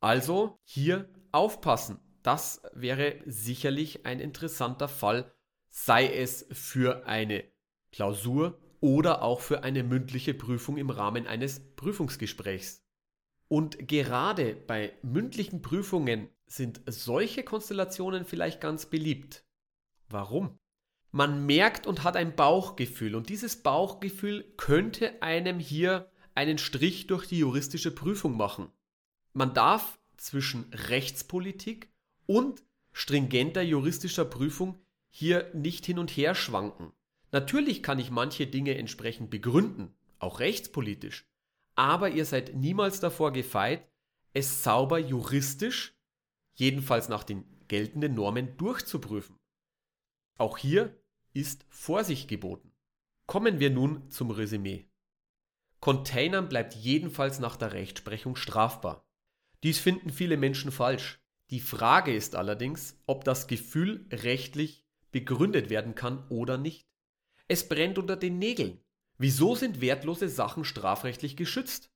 Also 0.00 0.58
hier 0.64 1.10
aufpassen. 1.30 1.98
Das 2.22 2.62
wäre 2.72 3.16
sicherlich 3.26 4.06
ein 4.06 4.20
interessanter 4.20 4.88
Fall, 4.88 5.30
sei 5.68 6.06
es 6.06 6.46
für 6.50 7.06
eine 7.06 7.44
Klausur 7.92 8.58
oder 8.80 9.22
auch 9.22 9.40
für 9.40 9.62
eine 9.62 9.82
mündliche 9.82 10.32
Prüfung 10.32 10.78
im 10.78 10.88
Rahmen 10.88 11.26
eines 11.26 11.60
Prüfungsgesprächs. 11.76 12.86
Und 13.48 13.88
gerade 13.88 14.54
bei 14.54 14.94
mündlichen 15.02 15.60
Prüfungen 15.60 16.28
sind 16.50 16.82
solche 16.86 17.44
Konstellationen 17.44 18.24
vielleicht 18.24 18.60
ganz 18.60 18.86
beliebt. 18.86 19.44
Warum? 20.08 20.58
Man 21.12 21.46
merkt 21.46 21.86
und 21.86 22.02
hat 22.04 22.16
ein 22.16 22.34
Bauchgefühl 22.34 23.14
und 23.14 23.28
dieses 23.28 23.62
Bauchgefühl 23.62 24.44
könnte 24.56 25.22
einem 25.22 25.58
hier 25.58 26.10
einen 26.34 26.58
Strich 26.58 27.06
durch 27.06 27.26
die 27.26 27.38
juristische 27.38 27.92
Prüfung 27.92 28.36
machen. 28.36 28.70
Man 29.32 29.54
darf 29.54 29.98
zwischen 30.16 30.72
Rechtspolitik 30.72 31.92
und 32.26 32.62
stringenter 32.92 33.62
juristischer 33.62 34.24
Prüfung 34.24 34.78
hier 35.10 35.50
nicht 35.54 35.86
hin 35.86 35.98
und 35.98 36.10
her 36.10 36.34
schwanken. 36.34 36.92
Natürlich 37.32 37.82
kann 37.82 37.98
ich 37.98 38.10
manche 38.10 38.46
Dinge 38.46 38.76
entsprechend 38.76 39.30
begründen, 39.30 39.94
auch 40.18 40.40
rechtspolitisch, 40.40 41.26
aber 41.76 42.10
ihr 42.10 42.24
seid 42.24 42.54
niemals 42.56 43.00
davor 43.00 43.32
gefeit, 43.32 43.88
es 44.32 44.62
sauber 44.62 44.98
juristisch, 44.98 45.99
jedenfalls 46.54 47.08
nach 47.08 47.24
den 47.24 47.44
geltenden 47.68 48.14
Normen, 48.14 48.56
durchzuprüfen. 48.56 49.36
Auch 50.38 50.58
hier 50.58 51.00
ist 51.32 51.64
Vorsicht 51.68 52.28
geboten. 52.28 52.72
Kommen 53.26 53.60
wir 53.60 53.70
nun 53.70 54.10
zum 54.10 54.30
Resümee. 54.30 54.90
Containern 55.80 56.48
bleibt 56.48 56.74
jedenfalls 56.74 57.38
nach 57.38 57.56
der 57.56 57.72
Rechtsprechung 57.72 58.36
strafbar. 58.36 59.06
Dies 59.62 59.78
finden 59.78 60.10
viele 60.10 60.36
Menschen 60.36 60.72
falsch. 60.72 61.20
Die 61.50 61.60
Frage 61.60 62.14
ist 62.14 62.34
allerdings, 62.34 63.00
ob 63.06 63.24
das 63.24 63.46
Gefühl 63.46 64.06
rechtlich 64.10 64.84
begründet 65.10 65.70
werden 65.70 65.94
kann 65.94 66.26
oder 66.28 66.58
nicht. 66.58 66.88
Es 67.48 67.68
brennt 67.68 67.98
unter 67.98 68.16
den 68.16 68.38
Nägeln. 68.38 68.80
Wieso 69.18 69.54
sind 69.54 69.80
wertlose 69.80 70.28
Sachen 70.28 70.64
strafrechtlich 70.64 71.36
geschützt? 71.36 71.90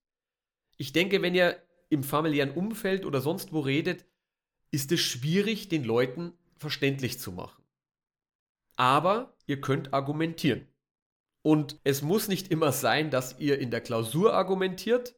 Ich 0.77 0.93
denke, 0.93 1.23
wenn 1.23 1.35
ihr 1.35 1.63
im 1.89 2.03
familiären 2.03 2.51
Umfeld 2.51 3.05
oder 3.05 3.21
sonst 3.21 3.53
wo 3.53 3.61
redet, 3.61 4.05
ist 4.75 4.91
es 4.91 5.01
schwierig, 5.01 5.69
den 5.69 5.85
Leuten 5.85 6.33
verständlich 6.57 7.21
zu 7.21 7.31
machen. 7.31 7.63
Aber 8.77 9.37
ihr 9.47 9.61
könnt 9.61 9.95
argumentieren. 9.95 10.67
Und 11.43 11.79
es 11.85 12.03
muss 12.03 12.27
nicht 12.27 12.51
immer 12.51 12.73
sein, 12.73 13.11
dass 13.11 13.39
ihr 13.39 13.61
in 13.61 13.71
der 13.71 13.81
Klausur 13.81 14.35
argumentiert 14.35 15.15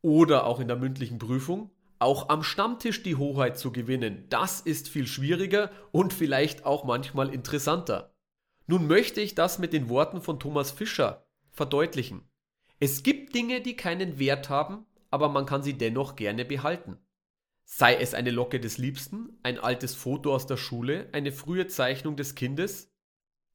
oder 0.00 0.46
auch 0.46 0.58
in 0.58 0.68
der 0.68 0.78
mündlichen 0.78 1.18
Prüfung. 1.18 1.70
Auch 1.98 2.30
am 2.30 2.42
Stammtisch 2.42 3.02
die 3.02 3.16
Hoheit 3.16 3.58
zu 3.58 3.72
gewinnen, 3.72 4.24
das 4.30 4.60
ist 4.60 4.88
viel 4.88 5.06
schwieriger 5.06 5.70
und 5.92 6.14
vielleicht 6.14 6.64
auch 6.64 6.84
manchmal 6.84 7.32
interessanter. 7.32 8.14
Nun 8.66 8.86
möchte 8.86 9.20
ich 9.20 9.34
das 9.34 9.58
mit 9.58 9.74
den 9.74 9.90
Worten 9.90 10.22
von 10.22 10.40
Thomas 10.40 10.70
Fischer 10.70 11.26
verdeutlichen. 11.50 12.26
Es 12.80 13.02
gibt 13.02 13.34
Dinge, 13.34 13.60
die 13.60 13.76
keinen 13.76 14.18
Wert 14.18 14.48
haben, 14.48 14.86
aber 15.10 15.28
man 15.28 15.44
kann 15.44 15.62
sie 15.62 15.74
dennoch 15.76 16.16
gerne 16.16 16.44
behalten. 16.44 16.98
Sei 17.64 17.96
es 17.96 18.14
eine 18.14 18.30
Locke 18.30 18.60
des 18.60 18.78
Liebsten, 18.78 19.38
ein 19.42 19.58
altes 19.58 19.94
Foto 19.94 20.34
aus 20.34 20.46
der 20.46 20.56
Schule, 20.56 21.08
eine 21.12 21.32
frühe 21.32 21.66
Zeichnung 21.66 22.16
des 22.16 22.34
Kindes, 22.34 22.92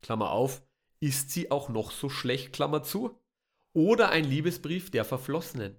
Klammer 0.01 0.31
auf, 0.31 0.63
ist 0.99 1.31
sie 1.31 1.51
auch 1.51 1.69
noch 1.69 1.91
so 1.91 2.09
schlecht, 2.09 2.51
Klammer 2.51 2.83
zu, 2.83 3.19
oder 3.73 4.09
ein 4.09 4.25
Liebesbrief 4.25 4.91
der 4.91 5.05
Verflossenen. 5.05 5.77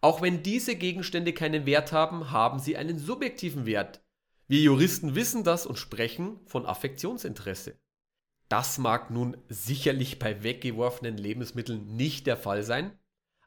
Auch 0.00 0.22
wenn 0.22 0.42
diese 0.42 0.76
Gegenstände 0.76 1.32
keinen 1.32 1.66
Wert 1.66 1.92
haben, 1.92 2.30
haben 2.30 2.58
sie 2.58 2.76
einen 2.76 2.98
subjektiven 2.98 3.66
Wert. 3.66 4.02
Wir 4.46 4.60
Juristen 4.60 5.14
wissen 5.14 5.44
das 5.44 5.66
und 5.66 5.78
sprechen 5.78 6.40
von 6.46 6.66
Affektionsinteresse. 6.66 7.78
Das 8.48 8.78
mag 8.78 9.10
nun 9.10 9.36
sicherlich 9.48 10.18
bei 10.18 10.42
weggeworfenen 10.42 11.16
Lebensmitteln 11.16 11.94
nicht 11.96 12.26
der 12.26 12.36
Fall 12.36 12.62
sein, 12.62 12.98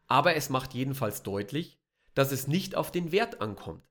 aber 0.07 0.35
es 0.35 0.49
macht 0.49 0.73
jedenfalls 0.73 1.23
deutlich, 1.23 1.79
dass 2.13 2.31
es 2.31 2.47
nicht 2.47 2.75
auf 2.75 2.91
den 2.91 3.11
Wert 3.11 3.41
ankommt. 3.41 3.83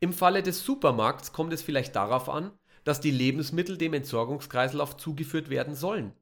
Im 0.00 0.12
Falle 0.12 0.42
des 0.42 0.64
Supermarkts 0.64 1.32
kommt 1.32 1.52
es 1.52 1.62
vielleicht 1.62 1.96
darauf 1.96 2.28
an, 2.28 2.52
dass 2.84 3.00
die 3.00 3.10
Lebensmittel 3.10 3.76
dem 3.76 3.94
Entsorgungskreislauf 3.94 4.96
zugeführt 4.96 5.50
werden 5.50 5.74
sollen. 5.74 6.14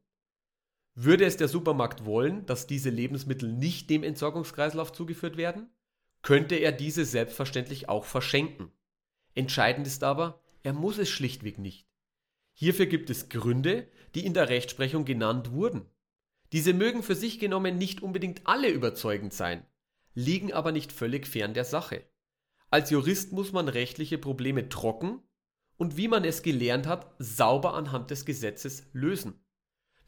Würde 0.94 1.26
es 1.26 1.36
der 1.36 1.48
Supermarkt 1.48 2.06
wollen, 2.06 2.46
dass 2.46 2.66
diese 2.66 2.88
Lebensmittel 2.88 3.52
nicht 3.52 3.90
dem 3.90 4.02
Entsorgungskreislauf 4.02 4.92
zugeführt 4.92 5.36
werden, 5.36 5.68
könnte 6.22 6.54
er 6.54 6.72
diese 6.72 7.04
selbstverständlich 7.04 7.90
auch 7.90 8.06
verschenken. 8.06 8.72
Entscheidend 9.34 9.86
ist 9.86 10.02
aber, 10.02 10.40
er 10.62 10.72
muss 10.72 10.96
es 10.96 11.10
schlichtweg 11.10 11.58
nicht. 11.58 11.86
Hierfür 12.54 12.86
gibt 12.86 13.10
es 13.10 13.28
Gründe, 13.28 13.86
die 14.14 14.24
in 14.24 14.32
der 14.32 14.48
Rechtsprechung 14.48 15.04
genannt 15.04 15.52
wurden. 15.52 15.84
Diese 16.52 16.72
mögen 16.72 17.02
für 17.02 17.14
sich 17.14 17.38
genommen 17.38 17.76
nicht 17.76 18.02
unbedingt 18.02 18.46
alle 18.46 18.70
überzeugend 18.70 19.34
sein, 19.34 19.66
liegen 20.14 20.54
aber 20.54 20.72
nicht 20.72 20.90
völlig 20.92 21.26
fern 21.26 21.52
der 21.52 21.66
Sache. 21.66 22.06
Als 22.76 22.90
Jurist 22.90 23.32
muss 23.32 23.52
man 23.52 23.68
rechtliche 23.68 24.18
Probleme 24.18 24.68
trocken 24.68 25.22
und 25.78 25.96
wie 25.96 26.08
man 26.08 26.24
es 26.24 26.42
gelernt 26.42 26.86
hat, 26.86 27.10
sauber 27.18 27.72
anhand 27.72 28.10
des 28.10 28.26
Gesetzes 28.26 28.84
lösen. 28.92 29.42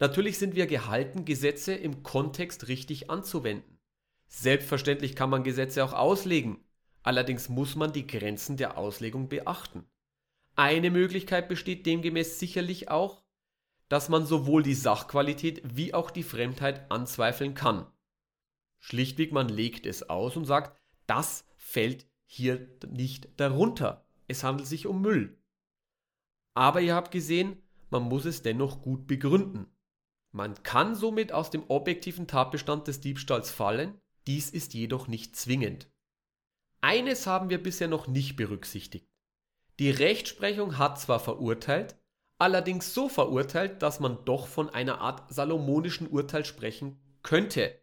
Natürlich 0.00 0.36
sind 0.36 0.54
wir 0.54 0.66
gehalten, 0.66 1.24
Gesetze 1.24 1.72
im 1.72 2.02
Kontext 2.02 2.68
richtig 2.68 3.08
anzuwenden. 3.08 3.78
Selbstverständlich 4.26 5.16
kann 5.16 5.30
man 5.30 5.44
Gesetze 5.44 5.82
auch 5.82 5.94
auslegen, 5.94 6.62
allerdings 7.02 7.48
muss 7.48 7.74
man 7.74 7.94
die 7.94 8.06
Grenzen 8.06 8.58
der 8.58 8.76
Auslegung 8.76 9.30
beachten. 9.30 9.86
Eine 10.54 10.90
Möglichkeit 10.90 11.48
besteht 11.48 11.86
demgemäß 11.86 12.38
sicherlich 12.38 12.90
auch, 12.90 13.24
dass 13.88 14.10
man 14.10 14.26
sowohl 14.26 14.62
die 14.62 14.74
Sachqualität 14.74 15.62
wie 15.64 15.94
auch 15.94 16.10
die 16.10 16.22
Fremdheit 16.22 16.90
anzweifeln 16.90 17.54
kann. 17.54 17.86
Schlichtweg, 18.78 19.32
man 19.32 19.48
legt 19.48 19.86
es 19.86 20.10
aus 20.10 20.36
und 20.36 20.44
sagt, 20.44 20.78
das 21.06 21.46
fällt 21.56 22.06
hier 22.30 22.68
nicht 22.86 23.28
darunter. 23.40 24.06
Es 24.28 24.44
handelt 24.44 24.68
sich 24.68 24.86
um 24.86 25.00
Müll. 25.00 25.42
Aber 26.54 26.80
ihr 26.82 26.94
habt 26.94 27.10
gesehen, 27.10 27.62
man 27.90 28.02
muss 28.02 28.26
es 28.26 28.42
dennoch 28.42 28.82
gut 28.82 29.06
begründen. 29.06 29.66
Man 30.30 30.62
kann 30.62 30.94
somit 30.94 31.32
aus 31.32 31.50
dem 31.50 31.64
objektiven 31.68 32.26
Tatbestand 32.26 32.86
des 32.86 33.00
Diebstahls 33.00 33.50
fallen, 33.50 33.98
dies 34.26 34.50
ist 34.50 34.74
jedoch 34.74 35.08
nicht 35.08 35.36
zwingend. 35.36 35.90
Eines 36.82 37.26
haben 37.26 37.48
wir 37.48 37.62
bisher 37.62 37.88
noch 37.88 38.06
nicht 38.06 38.36
berücksichtigt. 38.36 39.08
Die 39.78 39.90
Rechtsprechung 39.90 40.76
hat 40.76 41.00
zwar 41.00 41.18
verurteilt, 41.18 41.96
allerdings 42.36 42.92
so 42.92 43.08
verurteilt, 43.08 43.82
dass 43.82 44.00
man 44.00 44.24
doch 44.26 44.46
von 44.46 44.68
einer 44.68 45.00
Art 45.00 45.32
salomonischen 45.32 46.08
Urteil 46.08 46.44
sprechen 46.44 47.00
könnte. 47.22 47.80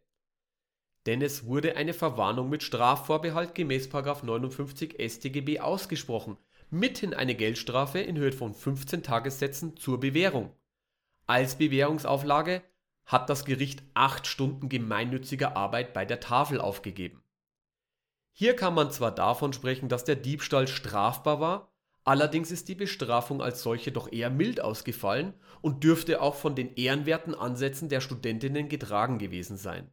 Denn 1.06 1.22
es 1.22 1.46
wurde 1.46 1.76
eine 1.76 1.94
Verwarnung 1.94 2.50
mit 2.50 2.64
Strafvorbehalt 2.64 3.54
gemäß 3.54 3.92
59 3.92 4.96
StGB 5.00 5.60
ausgesprochen, 5.60 6.38
mithin 6.70 7.14
eine 7.14 7.36
Geldstrafe 7.36 8.00
in 8.00 8.18
Höhe 8.18 8.32
von 8.32 8.54
15 8.54 9.04
Tagessätzen 9.04 9.78
zur 9.78 10.00
Bewährung. 10.00 10.52
Als 11.28 11.58
Bewährungsauflage 11.58 12.64
hat 13.06 13.30
das 13.30 13.46
Gericht 13.46 13.84
8 13.94 14.26
Stunden 14.26 14.68
gemeinnütziger 14.68 15.56
Arbeit 15.56 15.94
bei 15.94 16.06
der 16.06 16.20
Tafel 16.20 16.60
aufgegeben. 16.60 17.22
Hier 18.32 18.56
kann 18.56 18.74
man 18.74 18.92
zwar 18.92 19.14
davon 19.14 19.54
sprechen, 19.54 19.90
dass 19.90 20.04
der 20.04 20.16
Diebstahl 20.16 20.68
strafbar 20.68 21.40
war, 21.40 21.76
Allerdings 22.06 22.52
ist 22.52 22.70
die 22.70 22.76
Bestrafung 22.76 23.42
als 23.42 23.64
solche 23.64 23.92
doch 23.92 24.12
eher 24.12 24.30
mild 24.30 24.62
ausgefallen 24.62 25.34
und 25.62 25.84
dürfte 25.84 26.22
auch 26.22 26.36
von 26.36 26.54
den 26.54 26.76
ehrenwerten 26.76 27.34
Ansätzen 27.34 27.90
der 27.90 28.00
Studentinnen 28.00 28.70
getragen 28.70 29.18
gewesen 29.18 29.58
sein. 29.58 29.90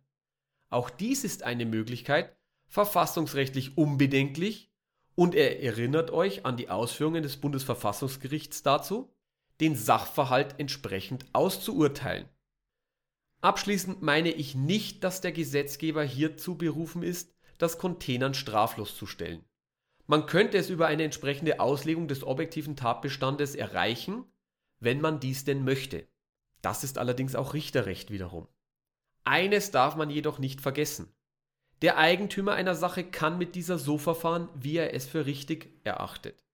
Auch 0.73 0.89
dies 0.89 1.23
ist 1.23 1.43
eine 1.43 1.67
Möglichkeit, 1.67 2.35
verfassungsrechtlich 2.67 3.77
unbedenklich, 3.77 4.73
und 5.15 5.35
er 5.35 5.63
erinnert 5.63 6.11
euch 6.11 6.47
an 6.47 6.57
die 6.57 6.71
Ausführungen 6.71 7.23
des 7.23 7.37
Bundesverfassungsgerichts 7.37 8.63
dazu, 8.63 9.15
den 9.61 9.77
Sachverhalt 9.77 10.55
entsprechend 10.57 11.27
auszuurteilen. 11.35 12.27
Abschließend 13.43 14.01
meine 14.01 14.31
ich 14.31 14.55
nicht, 14.55 15.05
dass 15.05 15.21
der 15.21 15.33
Gesetzgeber 15.33 16.05
hierzu 16.05 16.57
berufen 16.57 17.03
ist, 17.03 17.35
das 17.59 17.77
Containern 17.77 18.33
straflos 18.33 18.97
zu 18.97 19.05
stellen. 19.05 19.45
Man 20.07 20.25
könnte 20.25 20.57
es 20.57 20.71
über 20.71 20.87
eine 20.87 21.03
entsprechende 21.03 21.61
Auslegung 21.61 22.09
des 22.09 22.25
objektiven 22.25 22.77
Tatbestandes 22.77 23.55
erreichen, 23.55 24.25
wenn 24.81 25.03
man 25.03 25.21
dies 25.21 25.45
denn 25.45 25.65
möchte. 25.65 26.09
Das 26.63 26.83
ist 26.83 26.97
allerdings 26.97 27.35
auch 27.35 27.53
Richterrecht 27.53 28.11
wiederum. 28.11 28.49
Eines 29.25 29.71
darf 29.71 29.97
man 29.97 30.11
jedoch 30.11 30.39
nicht 30.39 30.61
vergessen. 30.61 31.13
Der 31.83 31.99
Eigentümer 31.99 32.53
einer 32.53 32.75
Sache 32.75 33.05
kann 33.05 33.39
mit 33.39 33.55
dieser 33.55 33.79
so 33.79 33.99
verfahren, 33.99 34.49
wie 34.55 34.77
er 34.77 34.95
es 34.95 35.07
für 35.07 35.27
richtig 35.27 35.81
erachtet. 35.85 36.45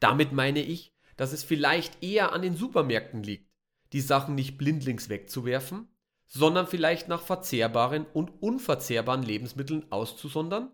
Damit 0.00 0.32
meine 0.32 0.60
ich, 0.62 0.92
dass 1.16 1.32
es 1.32 1.44
vielleicht 1.44 2.02
eher 2.02 2.32
an 2.32 2.42
den 2.42 2.56
Supermärkten 2.56 3.22
liegt, 3.22 3.52
die 3.92 4.00
Sachen 4.00 4.34
nicht 4.34 4.58
blindlings 4.58 5.08
wegzuwerfen, 5.08 5.88
sondern 6.26 6.66
vielleicht 6.66 7.08
nach 7.08 7.22
verzehrbaren 7.22 8.06
und 8.12 8.42
unverzehrbaren 8.42 9.22
Lebensmitteln 9.22 9.90
auszusondern 9.92 10.72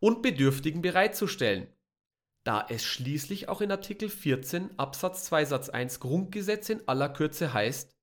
und 0.00 0.22
Bedürftigen 0.22 0.82
bereitzustellen, 0.82 1.68
da 2.42 2.66
es 2.68 2.84
schließlich 2.84 3.48
auch 3.48 3.60
in 3.60 3.70
Artikel 3.70 4.08
14 4.08 4.78
Absatz 4.78 5.24
2 5.24 5.44
Satz 5.44 5.68
1 5.68 6.00
Grundgesetz 6.00 6.68
in 6.68 6.86
aller 6.88 7.08
Kürze 7.08 7.52
heißt, 7.52 7.94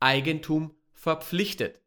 Eigentum 0.00 0.74
verpflichtet. 0.92 1.80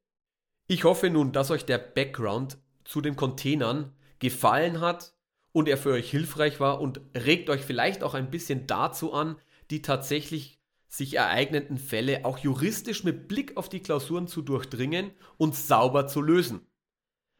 Ich 0.67 0.83
hoffe 0.83 1.11
nun, 1.11 1.31
dass 1.31 1.51
euch 1.51 1.65
der 1.65 1.77
Background 1.77 2.57
zu 2.85 2.99
den 2.99 3.15
Containern 3.15 3.93
gefallen 4.17 4.81
hat 4.81 5.13
und 5.51 5.67
er 5.67 5.77
für 5.77 5.91
euch 5.91 6.09
hilfreich 6.09 6.59
war 6.59 6.81
und 6.81 7.01
regt 7.15 7.51
euch 7.51 7.61
vielleicht 7.61 8.03
auch 8.03 8.15
ein 8.15 8.31
bisschen 8.31 8.65
dazu 8.65 9.13
an, 9.13 9.35
die 9.69 9.83
tatsächlich 9.83 10.59
sich 10.87 11.17
ereignenden 11.17 11.77
Fälle 11.77 12.25
auch 12.25 12.39
juristisch 12.39 13.03
mit 13.03 13.27
Blick 13.27 13.57
auf 13.57 13.69
die 13.69 13.81
Klausuren 13.81 14.27
zu 14.27 14.41
durchdringen 14.41 15.11
und 15.37 15.55
sauber 15.55 16.07
zu 16.07 16.21
lösen. 16.21 16.65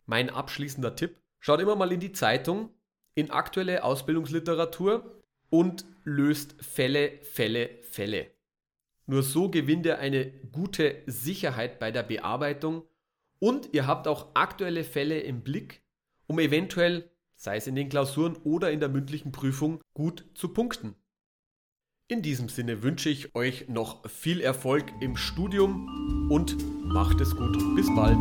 Mein 0.05 0.30
abschließender 0.30 0.95
Tipp, 0.95 1.17
schaut 1.39 1.61
immer 1.61 1.76
mal 1.76 1.91
in 1.91 1.99
die 1.99 2.11
Zeitung, 2.11 2.69
in 3.15 3.32
aktuelle 3.32 3.84
Ausbildungsliteratur 3.84 5.23
und 5.49 5.86
löst 6.03 6.55
Fälle, 6.63 7.19
Fälle, 7.23 7.69
Fälle. 7.89 8.30
Nur 9.07 9.23
so 9.23 9.49
gewinnt 9.49 9.86
ihr 9.88 9.97
eine 9.97 10.32
gute 10.51 11.01
Sicherheit 11.07 11.80
bei 11.80 11.91
der 11.91 12.03
Bearbeitung 12.03 12.84
und 13.40 13.70
ihr 13.74 13.88
habt 13.88 14.08
auch 14.08 14.36
aktuelle 14.36 14.84
Fälle 14.84 15.20
im 15.20 15.42
Blick, 15.42 15.84
um 16.28 16.40
eventuell, 16.40 17.10
sei 17.36 17.58
es 17.58 17.68
in 17.68 17.76
den 17.76 17.90
Klausuren 17.90 18.36
oder 18.44 18.72
in 18.72 18.80
der 18.80 18.90
mündlichen 18.90 19.32
Prüfung, 19.32 19.82
gut 19.94 20.26
zu 20.34 20.50
punkten. 20.50 20.96
In 22.08 22.22
diesem 22.22 22.50
Sinne 22.50 22.84
wünsche 22.84 23.10
ich 23.10 23.34
euch 23.36 23.68
noch 23.68 24.08
viel 24.08 24.40
Erfolg 24.40 24.86
im 25.02 25.18
Studium 25.18 26.30
und 26.30 26.56
macht 26.86 27.20
es 27.20 27.36
gut. 27.36 27.58
Bis 27.76 27.88
bald. 27.96 28.20